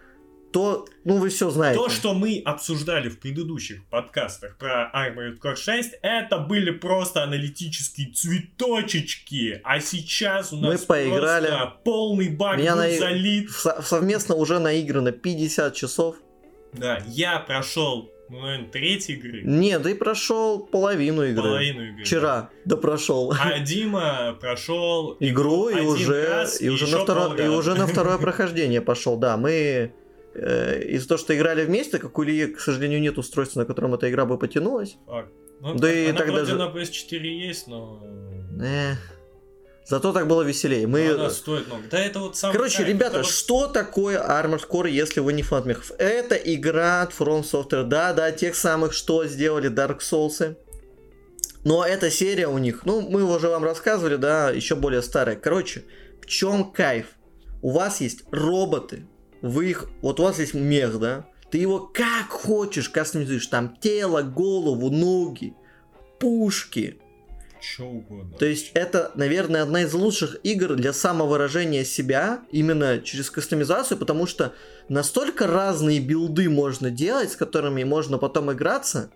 [0.52, 1.78] то, ну, вы все знаете.
[1.78, 8.12] То, что мы обсуждали в предыдущих подкастах про Armored Core 6, это были просто аналитические
[8.12, 9.60] цветочечки.
[9.64, 11.46] А сейчас у Мы нас поиграли.
[11.46, 13.50] просто полный баг Меня на- залит.
[13.50, 16.16] Со- совместно уже наиграно 50 часов.
[16.72, 19.42] Да, я прошел, ну, наверное, треть игры.
[19.44, 21.42] Нет, ты прошел половину игры.
[21.42, 22.04] Половину игры.
[22.04, 23.32] Вчера, да прошел.
[23.38, 28.18] А Дима прошел Игру и уже, раз, и, уже на второе, и уже на второе
[28.26, 29.16] прохождение пошел.
[29.18, 29.92] Да, мы
[30.34, 33.94] э, из-за того, что играли вместе, как у Ильи, к сожалению, нет устройства, на котором
[33.94, 34.96] эта игра бы потянулась.
[35.06, 35.26] Фак.
[35.60, 38.02] Ну, Да и вроде даже- на PS4 есть, но...
[38.60, 38.94] Э,
[39.86, 40.86] Зато так было веселее.
[40.86, 41.10] Мы...
[41.12, 41.82] она стоит много.
[41.90, 45.42] Да это вот сам Короче, кайф, ребята, это что такое Armored Core, если вы не
[45.42, 45.92] фанат мехов?
[45.98, 50.56] Это игра от From Software, да-да, тех самых, что сделали Dark Souls.
[51.64, 55.36] Но эта серия у них, ну, мы уже вам рассказывали, да, еще более старая.
[55.36, 55.84] Короче,
[56.20, 57.06] в чем кайф?
[57.60, 59.06] У вас есть роботы,
[59.40, 64.22] вы их, вот у вас есть мех, да, ты его как хочешь кастомизуешь, там тело,
[64.22, 65.54] голову, ноги,
[66.18, 66.98] пушки,
[67.62, 68.36] Чё угодно.
[68.38, 74.26] то есть это, наверное, одна из лучших игр для самовыражения себя именно через кастомизацию, потому
[74.26, 74.52] что
[74.88, 79.10] настолько разные билды можно делать, с которыми можно потом играться.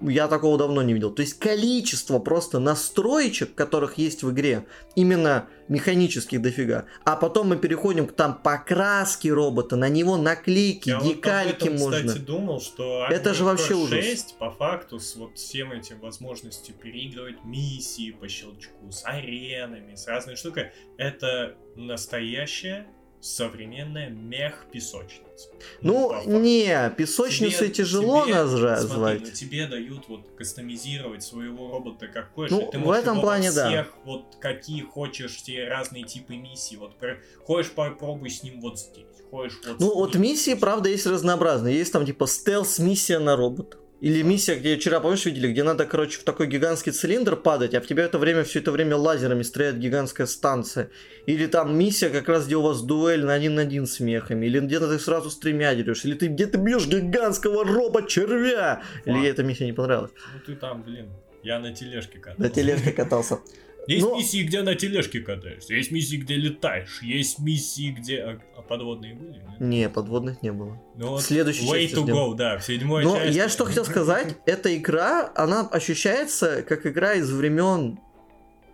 [0.00, 1.12] Я такого давно не видел.
[1.12, 6.86] То есть количество просто настроечек, которых есть в игре, именно механических дофига.
[7.04, 11.78] А потом мы переходим к там покраске робота, на него наклейки, Я вот декальки этом,
[11.78, 12.08] можно.
[12.08, 14.04] кстати, думал, что Это же вообще Cross ужас.
[14.04, 20.06] 6, по факту, с вот всем этим возможностью переигрывать миссии по щелчку, с аренами, с
[20.06, 22.86] разной штукой, это настоящая
[23.20, 25.48] современная мех-песочница.
[25.82, 26.30] Ну, факту.
[26.30, 28.80] не, песочницей Тебе- тяжело тебе- назвать.
[28.82, 32.52] Смотри, ну тебе дают вот кастомизировать своего робота как хочешь.
[32.52, 33.68] Ну, ты в этом плане да.
[33.68, 36.76] всех вот какие хочешь, те разные типы миссий.
[36.76, 39.04] Вот про- хочешь попробуй с ним вот здесь.
[39.30, 40.60] Хочешь вот Ну, вот миссии, здесь.
[40.60, 41.76] правда, есть разнообразные.
[41.76, 43.78] Есть там типа стелс-миссия на робота.
[44.00, 47.80] Или миссия, где вчера, помнишь, видели, где надо, короче, в такой гигантский цилиндр падать, а
[47.80, 50.90] в тебя это время все это время лазерами стреляет гигантская станция.
[51.24, 54.46] Или там миссия, как раз где у вас дуэль на один на один с мехами.
[54.46, 56.04] Или где-то ты сразу с тремя дерешь.
[56.04, 58.82] Или ты где-то бьешь гигантского робот-червя.
[59.06, 60.12] Или ей эта миссия не понравилась.
[60.34, 61.08] Ну ты там, блин,
[61.42, 62.42] я на тележке катался.
[62.42, 63.38] На тележке катался.
[63.86, 68.18] Есть Ну- миссии, где на тележке катаешься, есть миссии, где летаешь, есть миссии, где...
[68.22, 69.38] А, а подводные были?
[69.38, 69.60] нет?
[69.60, 70.80] Не, подводных не было.
[70.96, 73.36] Ну вот Следующей Way to go, да, в седьмой Но части.
[73.36, 77.98] я что хотел сказать, эта игра, она ощущается как игра из времен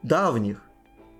[0.02, 0.62] давних.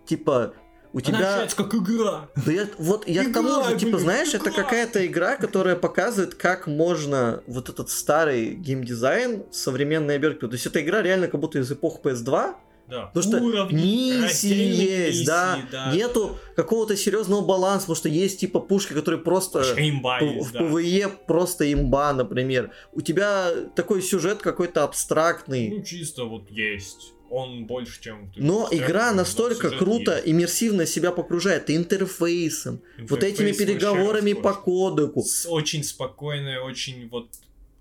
[0.06, 0.54] Типа,
[0.94, 1.18] у Она тебя...
[1.28, 2.28] ощущается как игра.
[2.44, 4.62] Да я, вот я к тому Игра, же, типа, знаешь, это игра.
[4.62, 10.46] какая-то игра, которая показывает, как можно вот этот старый геймдизайн в современной обертке.
[10.48, 12.54] То есть эта игра реально как будто из эпох PS2,
[12.88, 13.06] Да.
[13.06, 18.60] Потому что Уровни, миссии есть, да, миссии, нету какого-то серьезного баланса, потому что есть типа
[18.60, 19.62] пушки, которые просто...
[19.78, 20.60] Имба в да.
[20.60, 22.70] PvE просто имба, например.
[22.92, 25.70] У тебя такой сюжет какой-то абстрактный.
[25.70, 27.14] Ну, чисто вот есть.
[27.30, 28.30] Он больше, чем...
[28.36, 30.28] Но игра но настолько сюжет круто, есть.
[30.28, 35.22] иммерсивно себя погружает интерфейсом, вот этими Интерфейс переговорами по кодеку.
[35.22, 37.28] С- Очень спокойная, очень вот...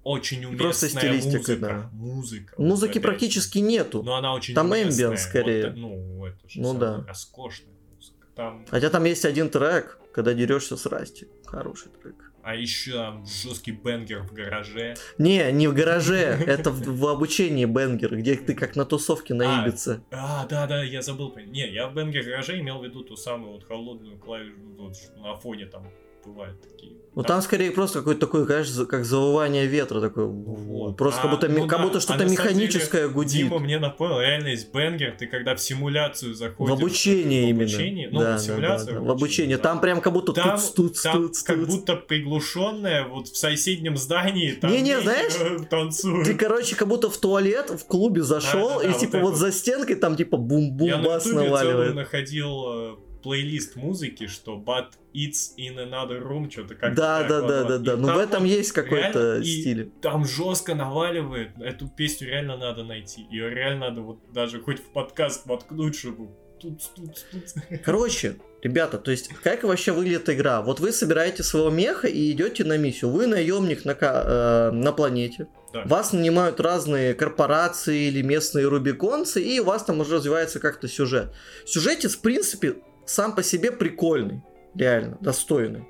[0.03, 1.59] Очень уместная Просто стилистика, музыка.
[1.61, 1.89] да.
[1.93, 2.53] Музыка.
[2.57, 3.63] Музыки вот практически же.
[3.63, 4.01] нету.
[4.03, 5.67] Но она очень Там ambient скорее.
[5.67, 7.05] Вот, ну, это же Ну да.
[7.07, 8.27] роскошная музыка.
[8.35, 8.65] Там...
[8.69, 11.27] Хотя там есть один трек, когда дерешься с Расти.
[11.45, 12.15] Хороший трек.
[12.43, 14.95] А еще там жесткий бенгер в гараже.
[15.19, 16.15] Не, не в гараже,
[16.47, 20.01] это в, в обучении Бенгер, где ты как на тусовке на Ибице.
[20.09, 21.35] А, да, да, я забыл.
[21.45, 25.35] Не, я в бенгер гараже имел в виду ту самую вот холодную клавишу, вот, на
[25.35, 25.87] фоне там
[26.25, 26.91] бывают такие.
[27.13, 30.27] Ну там скорее просто какое-то такое, конечно, как завывание ветра такое.
[30.27, 30.95] Вот.
[30.95, 33.47] Просто А, как будто, ну как да, будто а что-то на самом механическое гудит.
[33.49, 36.73] Дима мне напомнил, реально есть бенгер, ты когда в симуляцию В заходишь.
[36.73, 37.63] обучении в именно.
[37.63, 38.93] обучении, ну, да, в да, симуляцию.
[38.93, 39.55] да, да, в обучении.
[39.55, 39.61] да.
[39.61, 43.97] Там прям как будто Там, туц, туц, там туц, как будто приглушенная, вот в соседнем
[43.97, 46.25] здании там Не-не, дети, знаешь, э, танцуют.
[46.25, 49.35] Ты, короче, как будто в туалет в клубе зашел, Да-да-да, и вот типа вот вот.
[49.37, 51.95] за стенкой там типа бум-бум Я на бас ютубе целую наваливает.
[51.95, 57.63] находил э, плейлист музыки, что but it's in another room, что-то как Да, да, да,
[57.63, 57.97] да, да.
[57.97, 59.91] Ну в этом есть какой-то стиль.
[60.01, 61.51] Там жестко наваливает.
[61.59, 63.25] Эту песню реально надо найти.
[63.29, 66.29] Ее реально надо вот даже хоть в подкаст воткнуть, чтобы
[66.61, 67.81] тут, тут, тут.
[67.83, 70.61] Короче, ребята, то есть как вообще выглядит игра?
[70.61, 73.11] Вот вы собираете своего меха и идете на миссию.
[73.11, 75.47] Вы наемник на, э, на планете.
[75.73, 75.83] Да.
[75.85, 81.33] Вас нанимают разные корпорации или местные рубиконцы, и у вас там уже развивается как-то сюжет.
[81.65, 82.75] Сюжетец, в принципе,
[83.05, 84.41] сам по себе прикольный.
[84.75, 85.87] Реально, достойный.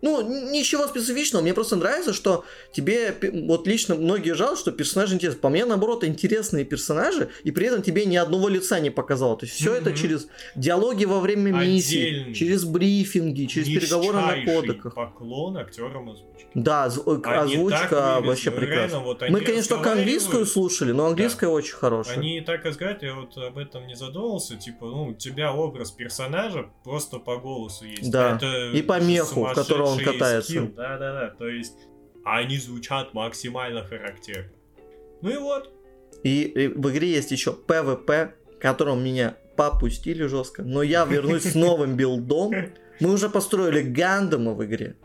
[0.00, 3.14] Ну, ничего специфичного, мне просто нравится, что тебе,
[3.46, 5.40] вот лично многие жалуют, что персонажи интересны.
[5.40, 9.36] По мне, наоборот, интересные персонажи, и при этом тебе ни одного лица не показало.
[9.36, 12.34] То есть все это через диалоги во время миссии, Отдельный.
[12.34, 14.94] через брифинги, через переговоры на кодеках.
[14.94, 16.46] поклон актерам озвучки.
[16.54, 19.00] Да, зв- э, Они так озвучка вообще прекрасна.
[19.00, 22.16] вот Мы, конечно, только английскую слушали, но английская очень хорошая.
[22.18, 26.66] Они так разговаривают, я вот об этом не задумывался, типа, ну, у тебя образ персонажа
[26.84, 28.10] просто по голосу есть.
[28.10, 30.50] Да, Это и по меху, в котором он катается.
[30.50, 30.68] скилл.
[30.68, 31.76] Да-да-да, то есть
[32.24, 34.50] они звучат максимально характерно.
[35.22, 35.72] Ну и вот.
[36.22, 41.54] И, и в игре есть еще PvP, которым меня попустили жестко, но я вернусь с
[41.54, 42.52] новым билдом.
[43.00, 44.96] Мы уже построили Гандама в игре.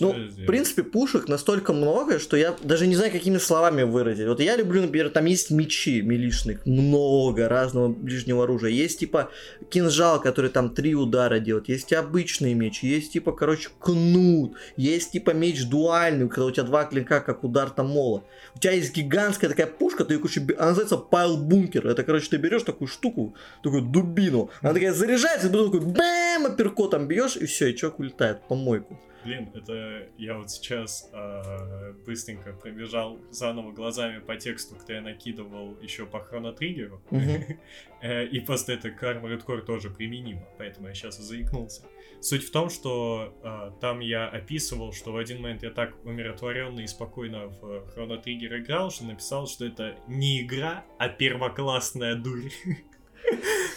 [0.00, 4.26] Ну, в принципе, пушек настолько много, что я даже не знаю, какими словами выразить.
[4.26, 8.70] Вот я люблю, например, там есть мечи милишных, много разного ближнего оружия.
[8.70, 9.30] Есть, типа,
[9.70, 11.68] кинжал, который там три удара делает.
[11.68, 14.56] Есть обычный меч, есть, типа, короче, кнут.
[14.76, 18.24] Есть, типа, меч дуальный, когда у тебя два клинка, как удар там мола.
[18.54, 21.86] У тебя есть гигантская такая пушка, ты, короче, бе- она называется пайл бункер.
[21.86, 26.46] Это, короче, ты берешь такую штуку, такую дубину, она такая заряжается, и потом такой бэм,
[26.46, 28.98] апперкотом бьешь, и все, и человек улетает в помойку.
[29.26, 35.76] Блин, это я вот сейчас а, быстренько пробежал заново глазами по тексту, кто я накидывал
[35.80, 37.02] еще по хронотриггеру.
[38.02, 41.82] Э, И просто это к Armored Core тоже применимо, поэтому я сейчас и заикнулся.
[42.20, 46.80] Суть в том, что а, там я описывал, что в один момент я так умиротворенно
[46.80, 47.64] и спокойно в
[47.94, 52.50] Chrono Trigger играл, что написал, что это не игра, а первоклассная дурь.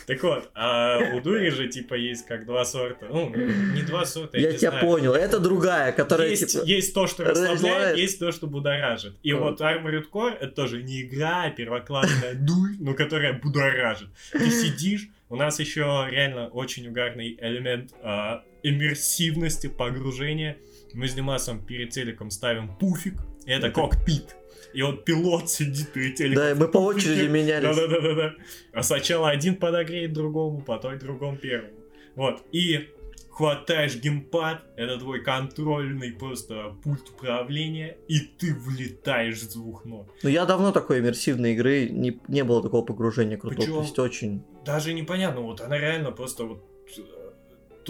[0.07, 3.07] Так вот, а у дури же типа есть как два сорта.
[3.09, 4.85] Ну, не два сорта, я, Я не тебя знаю.
[4.85, 5.13] понял.
[5.13, 6.63] Это другая, которая есть, типа...
[6.65, 9.13] есть то, что расслабляет, есть то, что будоражит.
[9.23, 9.61] И Вот.
[9.61, 14.09] Armored Core это тоже не игра, а первоклассная дурь, но которая будоражит.
[14.31, 20.57] Ты сидишь, у нас еще реально очень угарный элемент а, иммерсивности, погружения.
[20.93, 23.13] Мы с Димасом перед телеком ставим пуфик,
[23.45, 24.35] Это- кокпит.
[24.73, 26.43] И вот пилот сидит перед телеком.
[26.43, 27.75] Да, и мы по очереди менялись.
[27.75, 28.33] Да-да-да-да.
[28.73, 31.73] А сначала один подогреет другому, потом другому первому.
[32.15, 32.41] Вот.
[32.51, 32.89] И
[33.31, 40.09] хватаешь геймпад, это твой контрольный просто пульт управления, и ты влетаешь с двух ног.
[40.23, 43.61] Ну, я давно такой иммерсивной игры, не, не было такого погружения крутого.
[43.61, 44.43] Причём- То есть очень...
[44.65, 46.63] Даже непонятно, вот она реально просто вот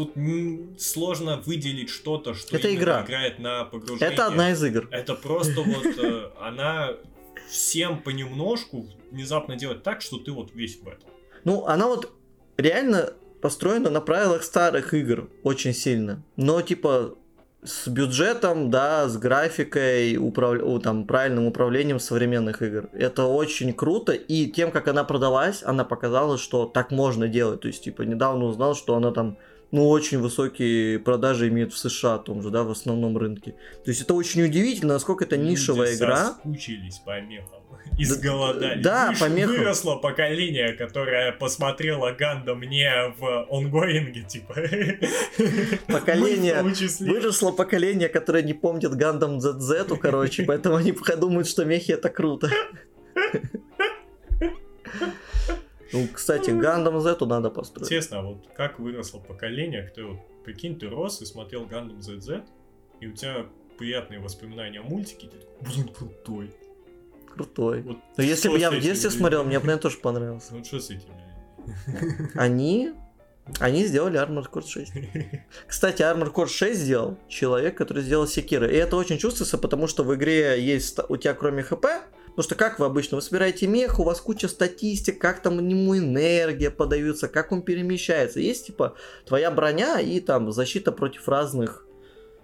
[0.05, 0.13] тут
[0.79, 3.03] сложно выделить что-то, что Это игра.
[3.05, 4.13] играет на погружение.
[4.13, 4.87] Это одна из игр.
[4.91, 6.91] Это просто вот э, она
[7.49, 11.09] всем понемножку внезапно делает так, что ты вот весь в этом.
[11.43, 12.11] Ну, она вот
[12.57, 16.21] реально построена на правилах старых игр очень сильно.
[16.35, 17.15] Но, типа,
[17.63, 22.89] с бюджетом, да, с графикой, управ- там, правильным управлением современных игр.
[22.93, 27.61] Это очень круто, и тем, как она продалась, она показала, что так можно делать.
[27.61, 29.37] То есть, типа, недавно узнал, что она там
[29.71, 33.51] ну, очень высокие продажи имеет в США, том же, да, в основном рынке.
[33.85, 36.15] То есть это очень удивительно, насколько это нишевая Люди игра.
[36.17, 37.59] соскучились по мехам.
[37.97, 38.83] Изголодались.
[38.83, 39.55] да, Выш- по мехам.
[39.57, 44.53] Выросло поколение, которое посмотрело Гандам не в онгоинге, типа.
[45.87, 46.63] Поколение.
[46.99, 52.49] Выросло поколение, которое не помнит Гандам ZZ, короче, поэтому они подумают, что мехи это круто.
[55.91, 57.87] Ну, кстати, Гандам Z надо построить.
[57.87, 62.43] Интересно, а вот как выросло поколение, кто вот, прикинь, ты рос и смотрел Гандам ZZ,
[62.99, 63.45] и у тебя
[63.77, 66.51] приятные воспоминания о мультике, ты такой, блин, крутой.
[67.33, 67.81] Крутой.
[67.81, 69.19] Вот Но если бы я в детстве людьми?
[69.19, 70.53] смотрел, мне бы, наверное, тоже понравился.
[70.53, 71.09] Ну что с этим?
[72.35, 72.91] Они...
[73.59, 74.93] Они сделали Armored Core 6.
[75.65, 78.67] Кстати, Armored Core 6 сделал человек, который сделал Секира.
[78.67, 81.85] И это очень чувствуется, потому что в игре есть у тебя кроме ХП,
[82.39, 85.97] потому что как вы обычно, вы собираете мех, у вас куча статистик, как там ему
[85.97, 88.39] энергия подается, как он перемещается.
[88.39, 91.85] Есть типа твоя броня и там защита против разных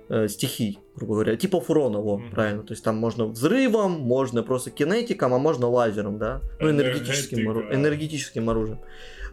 [0.10, 2.32] э, стихий, грубо говоря, типа фурона, во, Мгм.
[2.32, 2.64] правильно.
[2.64, 6.41] То есть там можно взрывом, можно просто кинетиком, а можно лазером, да?
[6.60, 8.80] Ну, энергетическим, ору- энергетическим оружием.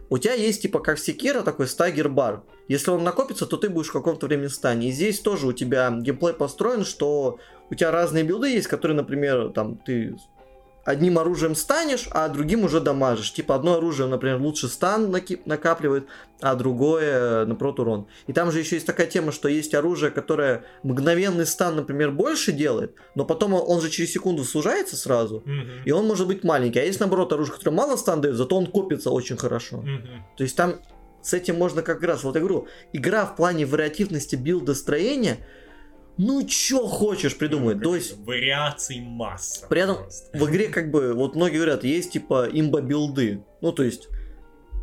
[0.09, 2.43] У тебя есть, типа, как Секира, такой стагер-бар.
[2.69, 4.87] Если он накопится, то ты будешь в каком-то времени стане.
[4.87, 7.37] И здесь тоже у тебя геймплей построен, что
[7.69, 10.15] у тебя разные билды есть, которые, например, там, ты
[10.83, 13.31] одним оружием станешь, а другим уже дамажишь.
[13.33, 15.09] Типа, одно оружие, например, лучше стан
[15.45, 16.07] накапливает,
[16.41, 18.07] а другое, наоборот, урон.
[18.27, 22.51] И там же еще есть такая тема, что есть оружие, которое мгновенный стан, например, больше
[22.51, 25.83] делает, но потом он, же через секунду сужается сразу, Мгм.
[25.85, 26.79] и он может быть маленький.
[26.79, 29.77] А есть, наоборот, оружие, которое мало стан дает, зато он копится очень хорошо.
[29.77, 30.25] Мгм.
[30.37, 30.75] То есть там
[31.21, 35.37] с этим можно как раз, вот говорю, игра в плане вариативности билда строения,
[36.17, 37.77] ну чё хочешь придумать.
[37.77, 39.65] Ну, То есть Вариаций масса.
[39.69, 40.37] При этом просто.
[40.37, 43.43] в игре как бы, вот многие говорят, есть типа имба-билды.
[43.61, 44.07] Ну то есть,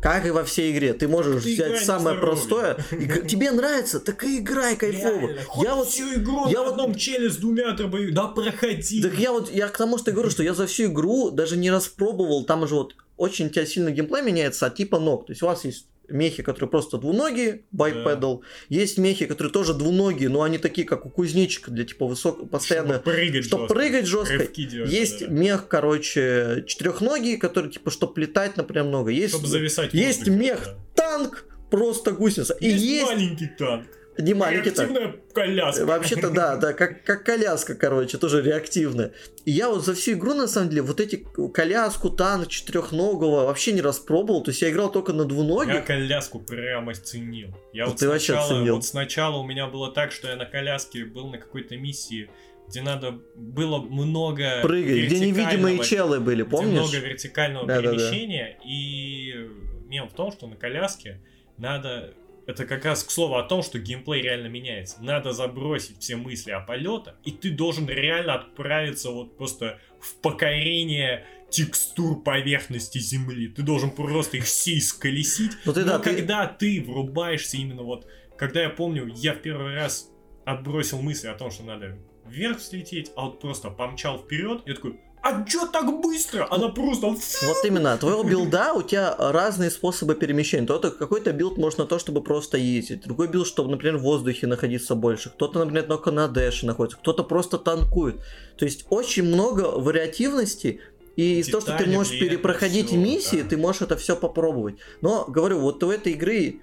[0.01, 2.19] как и во всей игре, ты можешь Ты взять самое здоровье.
[2.47, 5.19] простое, и тебе нравится, так и играй кайфово.
[5.27, 8.15] Реально, Я вот всю игру я на вот- одном челе с двумя дробовиками.
[8.15, 9.01] Да проходи.
[9.01, 11.69] Так я вот, я к тому, что говорю, что я за всю игру даже не
[11.71, 15.27] распробовал, там же вот очень у тебя сильно геймплей меняется от типа ног.
[15.27, 18.43] То есть у вас есть мехи, которые просто двуногие, байпедал.
[18.69, 22.95] Есть мехи, которые тоже двуногие, но они такие, как у кузнечика, для типа высокого, постоянно...
[22.95, 23.73] Чтобы прыгать Чтобы жестко.
[23.75, 24.47] прыгать жестко.
[24.61, 25.33] Делать, Есть да-да.
[25.33, 29.11] мех, короче, четырехногий, который типа, чтобы летать, например, много.
[29.11, 31.03] Есть, Чтобы зависать есть воздухе, мех, да.
[31.03, 32.53] танк, просто гусеница.
[32.59, 33.87] И Есть, есть, маленький танк.
[34.21, 34.69] Не маленький.
[34.69, 35.85] Реактивная коляска.
[35.85, 39.11] Вообще-то да, да, как, как коляска, короче, тоже реактивная.
[39.45, 43.71] И я вот за всю игру, на самом деле, вот эти коляску, танк четырехногого вообще
[43.73, 44.43] не распробовал.
[44.43, 45.85] То есть я играл только на Я двуногих.
[45.85, 47.49] коляску прямо ценил.
[47.73, 48.75] Я Ну, вот ты вообще сначала, оценил.
[48.75, 52.29] вот сначала у меня было так, что я на коляске был на какой-то миссии,
[52.67, 56.93] где надо было много Прыгай, где невидимые челы были, где много помнишь?
[57.03, 57.97] вертикального Да-да-да.
[57.97, 59.47] перемещения, и
[59.87, 61.19] мем в том, что на коляске
[61.57, 62.13] надо...
[62.47, 64.97] Это как раз к слову о том, что геймплей реально меняется.
[65.01, 71.25] Надо забросить все мысли о полета, и ты должен реально отправиться вот просто в покорение
[71.49, 73.47] текстур поверхности Земли.
[73.47, 75.51] Ты должен просто их все исколесить.
[75.65, 78.07] Ну ты Но да, ты- когда ты врубаешься именно вот...
[78.37, 80.09] Когда я помню, я в первый раз
[80.45, 84.99] отбросил мысли о том, что надо вверх взлететь, а вот просто помчал вперед, и такой,
[85.21, 86.47] а чё так быстро?
[86.49, 87.07] Она просто...
[87.07, 90.65] Вот именно, твоего билда у тебя разные способы перемещения.
[90.65, 93.03] То-то какой-то билд можно то, чтобы просто ездить.
[93.03, 95.29] Другой билд, чтобы, например, в воздухе находиться больше.
[95.29, 96.97] Кто-то, например, только на dash е находится.
[96.97, 98.15] Кто-то просто танкует.
[98.57, 100.81] То есть очень много вариативности.
[101.15, 103.49] И из того, что ты можешь перепроходить всё, миссии, да.
[103.49, 104.75] ты можешь это все попробовать.
[105.01, 106.61] Но, говорю, вот у этой игры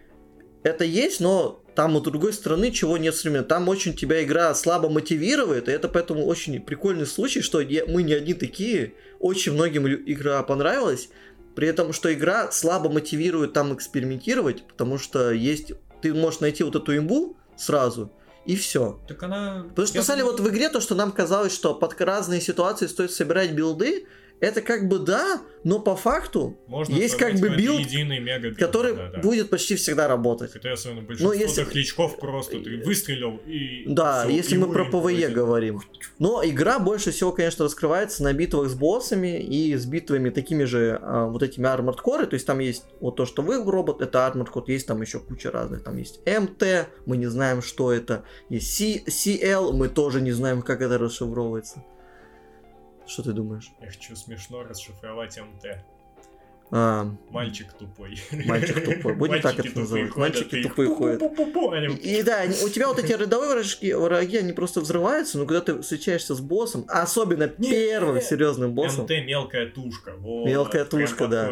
[0.64, 3.44] это есть, но там у другой стороны чего нет современно.
[3.44, 8.14] Там очень тебя игра слабо мотивирует, и это поэтому очень прикольный случай, что мы не
[8.14, 8.94] одни такие.
[9.20, 11.08] Очень многим игра понравилась,
[11.54, 15.70] при этом, что игра слабо мотивирует там экспериментировать, потому что есть...
[16.02, 18.10] Ты можешь найти вот эту имбу сразу,
[18.44, 18.98] и все.
[19.06, 19.66] Так она...
[19.68, 22.40] Потому что я писали думаю, вот в игре то, что нам казалось, что под разные
[22.40, 24.08] ситуации стоит собирать билды,
[24.40, 28.94] это как бы да, но по факту можно есть как бы билд, единый мега который
[28.94, 29.18] да, да.
[29.18, 30.52] будет почти всегда работать.
[30.52, 33.84] Хотя особенно большинство Ну, если- дохлячков просто ты выстрелил и...
[33.86, 35.32] Да, всё, если и мы про PvE пройдет.
[35.32, 35.80] говорим.
[36.18, 40.98] Но игра больше всего, конечно, раскрывается на битвах с боссами и с битвами такими же
[41.02, 42.26] а, вот этими Armored Core.
[42.26, 45.18] То есть там есть вот то, что вы робот, это Armored Core, есть там еще
[45.20, 45.82] куча разных.
[45.82, 48.24] Там есть MT, мы не знаем, что это.
[48.48, 51.82] Есть C- CL, мы тоже не знаем, как это расшифровывается.
[53.08, 53.72] Что ты думаешь?
[53.80, 55.82] Эх, что смешно расшифровать МТ.
[56.70, 58.20] А, Мальчик тупой.
[58.44, 59.14] Мальчик тупой.
[59.14, 60.14] Будем так это называть.
[60.14, 61.22] Мальчики тупые ходят.
[62.02, 65.80] И да, у тебя вот эти рядовые враги, враги, они просто взрываются, но когда ты
[65.80, 70.12] встречаешься с боссом, особенно первым серьезным боссом, МТ мелкая тушка.
[70.20, 71.50] Мелкая тушка, да.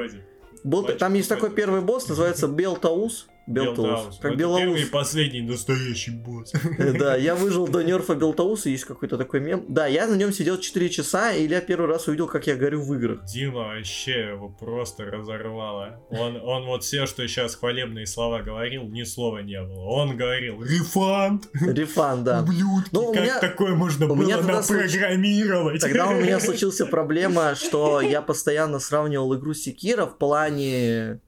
[0.62, 3.28] был, там есть такой первый босс, называется Balteus.
[3.47, 4.18] Balteus.
[4.20, 4.61] Как Это Белоус.
[4.61, 6.53] Первый и последний настоящий босс.
[6.99, 9.64] Да, я выжил до нерфа Белтауса, есть какой-то такой мем.
[9.68, 12.80] Да, я на нем сидел 4 часа, и я первый раз увидел, как я горю
[12.82, 13.24] в играх.
[13.24, 16.01] Дима вообще его просто разорвало.
[16.11, 19.80] Он, он вот все, что сейчас хвалебные слова говорил, ни слова не было.
[19.84, 21.49] Он говорил «Рефанд!
[21.55, 22.42] Рефан, да.
[22.42, 22.88] Ублюдки!
[22.92, 26.80] Ну, как меня- такое можно у было меня тогда случ- напрограммировать?» Тогда у меня случилась
[26.90, 31.20] проблема, что я постоянно сравнивал игру Секира в плане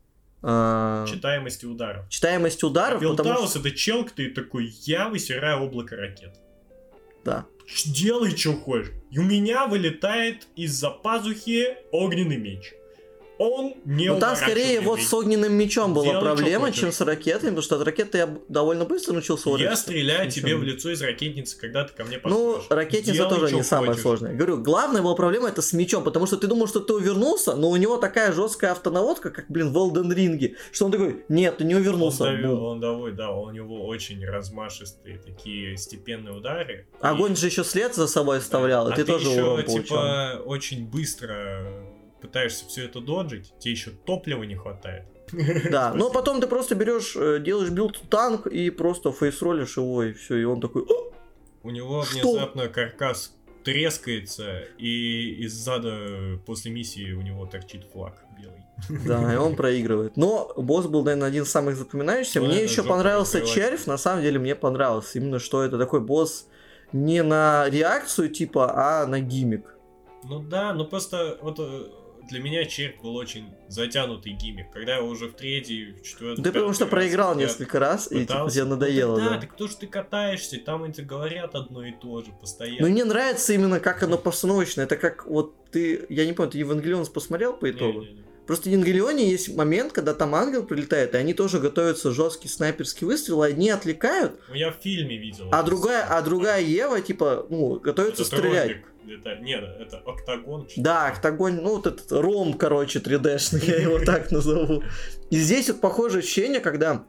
[0.42, 2.08] а, Читаемости ударов.
[2.08, 3.60] читаемости ударов, Белтаус что...
[3.60, 6.36] это чел, ты такой, я высираю облако ракет.
[7.24, 7.46] Да.
[7.86, 8.92] Делай, что хочешь.
[9.10, 12.72] И у меня вылетает из-за пазухи огненный меч.
[13.38, 17.50] Он не Ну там скорее вот с огненным мечом была Делай, проблема, чем с ракетами,
[17.50, 19.78] потому что от ракеты я довольно быстро научился Я урывать.
[19.78, 22.66] стреляю тебе в лицо из ракетницы, когда ты ко мне Ну, подходишь.
[22.70, 24.02] ракетница Делай, тоже не самая хочешь.
[24.02, 24.34] сложная.
[24.34, 27.70] Говорю, главная была проблема это с мечом, потому что ты думал, что ты увернулся, но
[27.70, 31.64] у него такая жесткая автонаводка, как, блин, в Elden Ring, что он такой, нет, ты
[31.64, 32.24] не Он, увернулся.
[32.24, 32.64] давил, Бум.
[32.64, 36.86] он здоровый, да, у него очень размашистые такие степенные удары.
[36.92, 39.82] И- Огонь же еще след за собой оставлял, и а ты, тоже еще, урон получал.
[39.82, 41.87] типа, очень быстро
[42.20, 45.06] пытаешься все это доджить, тебе еще топлива не хватает.
[45.70, 50.12] Да, но потом ты просто берешь, э, делаешь build танк и просто фейсролишь его, и
[50.12, 51.12] все, и он такой, «О,
[51.62, 58.62] У него внезапно каркас трескается, и из зада после миссии у него торчит флаг белый.
[59.06, 60.16] Да, и он проигрывает.
[60.16, 62.40] Но босс был, наверное, один из самых запоминающихся.
[62.40, 65.18] Ну, Мне еще понравился червь, на самом деле мне понравился.
[65.18, 66.46] Именно что это такой босс
[66.92, 69.74] не на реакцию типа, а на гиммик.
[70.24, 71.86] Ну да, ну просто вот э,
[72.28, 74.70] для меня червь был очень затянутый гиммик.
[74.72, 76.42] Когда я уже в третий, в четвертый...
[76.42, 78.54] Ты потому что раз проиграл несколько раз, и типа, пытался.
[78.56, 79.30] тебе надоело, Ну, да.
[79.34, 79.40] да.
[79.40, 82.80] так кто же ты катаешься, там эти говорят одно и то же постоянно.
[82.82, 84.82] Но мне нравится именно как оно постановочно.
[84.82, 88.00] Это как вот ты, я не помню, ты Евангелион посмотрел по итогу?
[88.02, 88.24] Не-не-не.
[88.46, 93.06] Просто в Евангелионе есть момент, когда там ангел прилетает, и они тоже готовятся жесткий снайперский
[93.06, 95.50] выстрел, одни отвлекают, Ну я в фильме видел.
[95.52, 98.68] а другая, а другая Ева, типа, ну, готовится Это стрелять.
[98.68, 98.86] ролик.
[99.08, 100.68] Это, нет, это октагон.
[100.76, 104.82] Да, октагон, ну вот этот ром, короче, 3D-шный, я его так назову.
[105.30, 107.04] И здесь вот похожее ощущение, когда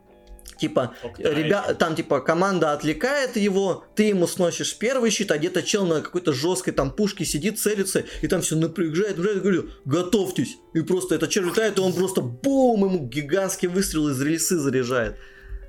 [0.58, 5.86] типа ребята, там типа команда отвлекает его, ты ему сносишь первый щит, а где-то чел
[5.86, 10.58] на какой-то жесткой там пушке сидит, целится, и там все напрягает, напрягает, и говорю, готовьтесь.
[10.74, 15.18] И просто этот чел летает, и он просто бум, ему гигантский выстрел из рельсы заряжает.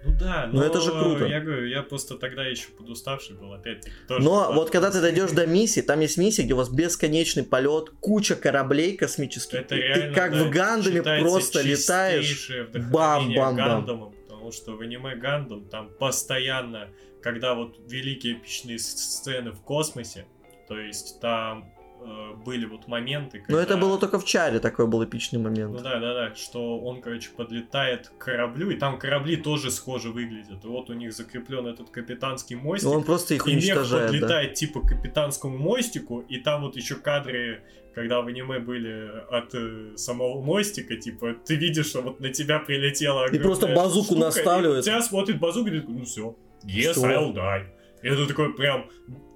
[0.05, 1.27] Ну да, Ну, но это же круто.
[1.27, 3.95] Я говорю, я просто тогда еще подуставший был, опять-таки.
[4.09, 7.45] тоже Но вот когда ты дойдешь до миссии, там есть миссия, где у вас бесконечный
[7.45, 9.61] полет, куча кораблей космических.
[9.61, 12.51] Это и реально, ты как да, в Гандаме просто летаешь.
[12.75, 13.57] бам-бам-бам.
[13.57, 16.89] Гандамом, потому что в аниме Гандам там постоянно,
[17.23, 20.25] когда вот великие эпичные сцены в космосе,
[20.67, 21.71] то есть там
[22.01, 25.73] э, были вот моменты, Но это когда- было только в чаре, такой был эпичный момент.
[25.73, 30.11] Ну да, да, да, что он, короче, подлетает к кораблю, и там корабли тоже схоже
[30.11, 30.65] выглядят.
[30.65, 32.89] И вот у них закреплен этот капитанский мостик.
[32.89, 34.13] Но он просто их и уничтожает, да.
[34.13, 37.63] подлетает типа к капитанскому мостику, и там вот еще кадры,
[37.95, 42.59] когда в аниме были от э, самого мостика, типа, ты видишь, что вот на тебя
[42.61, 44.85] прилетела И просто базуку штука, наставливает.
[44.85, 47.07] И тебя смотрит базука, и такой, ну все, yes, Всё.
[47.07, 47.67] I'll die.
[48.03, 48.87] И это такой прям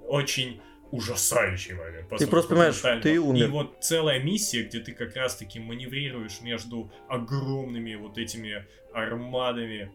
[0.06, 0.60] очень
[0.94, 2.08] ужасающий момент.
[2.16, 3.44] Ты просто понимаешь, ты умер.
[3.44, 9.90] И вот целая миссия, где ты как раз-таки маневрируешь между огромными вот этими армадами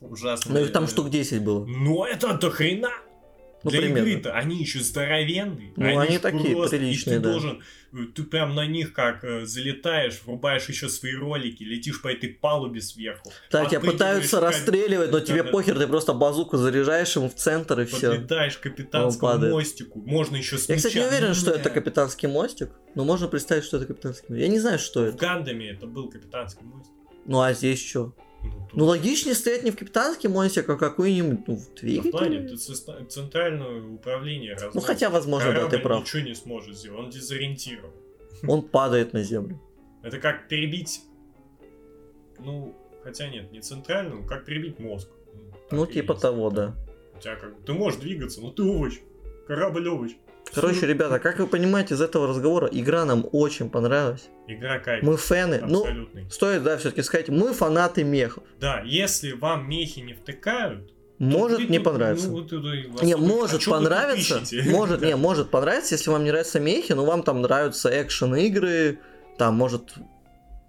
[0.00, 0.58] ужасными.
[0.58, 1.66] Ну их там штук 10 было.
[1.66, 2.90] Ну это до хрена!
[3.62, 4.08] Ну, Для примерно.
[4.08, 5.72] игры-то они еще здоровенные.
[5.76, 7.30] Ну, они ж такие просто- приличные, и ты да.
[7.32, 7.62] должен,
[7.92, 12.30] э, ты прям на них как э, залетаешь, врубаешь еще свои ролики, летишь по этой
[12.30, 13.30] палубе сверху.
[13.50, 15.50] Да, тебя пытаются к кабелю, расстреливать, но тебе Да-да.
[15.50, 18.12] похер, ты просто базуку заряжаешь ему в центр и все.
[18.12, 20.00] Подлетаешь к капитанскому мостику.
[20.00, 23.76] Можно еще с Я, кстати, не уверен, что это капитанский мостик, но можно представить, что
[23.76, 24.42] это капитанский мостик.
[24.42, 25.18] Я не знаю, что В это.
[25.18, 26.92] Гандаме это был капитанский мостик.
[27.26, 28.14] Ну а здесь что?
[28.42, 32.38] Ну, тут Ну логичнее стоять не в капитанский мостик, а какой-нибудь, ну, в в плане,
[32.40, 32.48] двигателе.
[32.48, 34.86] ты цеста- центральное управление Ну разводит.
[34.86, 36.00] хотя, возможно, да, ты Корабль прав.
[36.02, 37.90] ничего не сможет сделать, он дезориентирован.
[38.46, 39.60] Он падает на землю.
[40.02, 41.02] Это как перебить,
[42.38, 45.08] ну, хотя нет, не центральную, как перебить мозг.
[45.68, 46.22] так Ну, типа есть.
[46.22, 46.74] того, да.
[47.16, 48.98] У тебя как, ты можешь двигаться, но ты овощ.
[49.46, 50.12] Корабль овощ.
[50.54, 54.28] Короче, ребята, как вы понимаете из этого разговора, игра нам очень понравилась.
[54.48, 55.02] Игра кайф.
[55.02, 55.62] Мы фэны.
[55.66, 56.30] Ну, Абсолютный.
[56.30, 58.44] стоит, да, все-таки сказать, мы фанаты мехов.
[58.60, 62.30] Да, если вам мехи не втыкают, Может не тут, понравится.
[62.30, 62.40] ну,
[63.02, 67.22] Не, может а понравиться, может, не, может понравиться, если вам не нравятся мехи, но вам
[67.22, 68.98] там нравятся экшен игры,
[69.38, 69.94] там может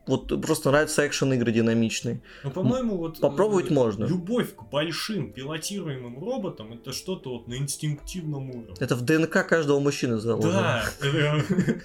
[0.08, 2.22] вот просто нравятся экшен игры динамичные.
[2.44, 3.20] Ну, по-моему, вот...
[3.20, 4.06] Попробовать э, можно.
[4.06, 8.76] Любовь к большим пилотируемым роботам это что-то вот на инстинктивном уровне.
[8.80, 10.84] Это в ДНК каждого мужчины заложено.
[11.02, 11.38] Да,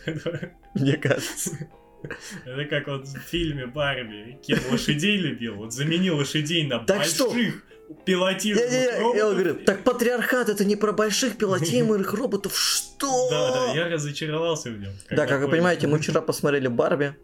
[0.75, 1.69] Мне кажется.
[2.45, 4.39] это как вот в фильме Барби.
[4.47, 7.29] Кен лошадей любил, вот замени лошадей на Так что?
[7.29, 7.63] больших
[8.05, 9.33] пилотируемых Не-не-не, я роботов.
[9.33, 13.31] говорю, так патриархат это не про больших пилотируемых роботов, что?
[13.31, 14.93] Да, да, я разочаровался в нем.
[15.11, 17.15] Да, как вы понимаете, мы вчера посмотрели Барби.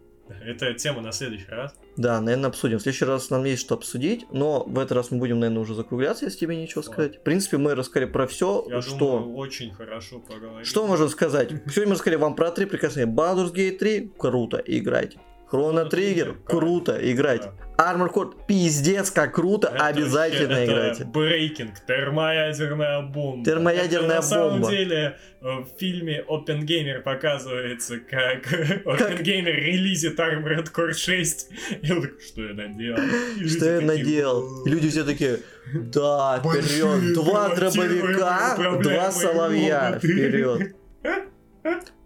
[0.45, 1.75] Это тема на следующий раз.
[1.97, 2.79] Да, наверное, обсудим.
[2.79, 5.75] В следующий раз нам есть что обсудить, но в этот раз мы будем, наверное, уже
[5.75, 7.19] закругляться, если тебе нечего сказать.
[7.19, 8.97] В принципе, мы рассказали про все, Я что...
[8.97, 10.65] думаю, очень хорошо поговорили.
[10.65, 11.51] Что можем сказать?
[11.67, 13.07] Сегодня мы рассказали вам про три прекрасные.
[13.07, 15.17] Baldur's Gate 3 круто играть.
[15.53, 17.49] Trigger Trigger, круто играть.
[17.79, 21.05] Armor Core пиздец как круто, Это обязательно вообще- играйте.
[21.05, 23.45] Брейкинг, термоядерная бомба.
[23.45, 24.71] Термоядерная Это на самом бомба.
[24.71, 28.47] деле э, в фильме Oppenheimer показывается, как
[28.85, 31.49] Oppenheimer релизит Armored Core 6.
[31.83, 32.99] И он такой, что я наделал?
[33.41, 34.65] И Что я такие, наделал?
[34.65, 35.39] И люди все такие,
[35.75, 40.77] да, вперед, два дробовика, два соловья, вперед.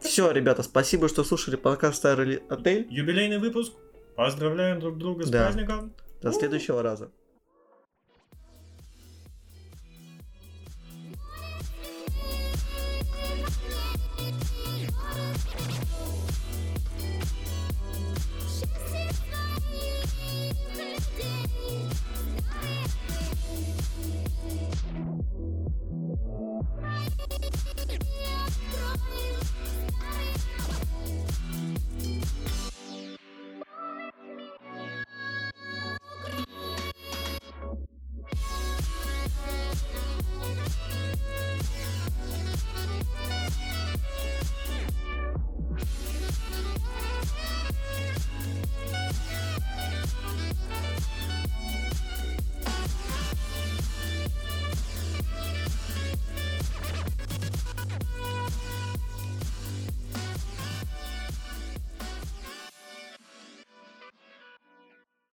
[0.01, 2.87] Все, ребята, спасибо, что слушали подкаст Старый Отель.
[2.91, 3.73] Юбилейный выпуск.
[4.17, 5.45] Поздравляем друг друга с Да.
[5.45, 5.95] праздником.
[6.23, 7.11] До следующего раза.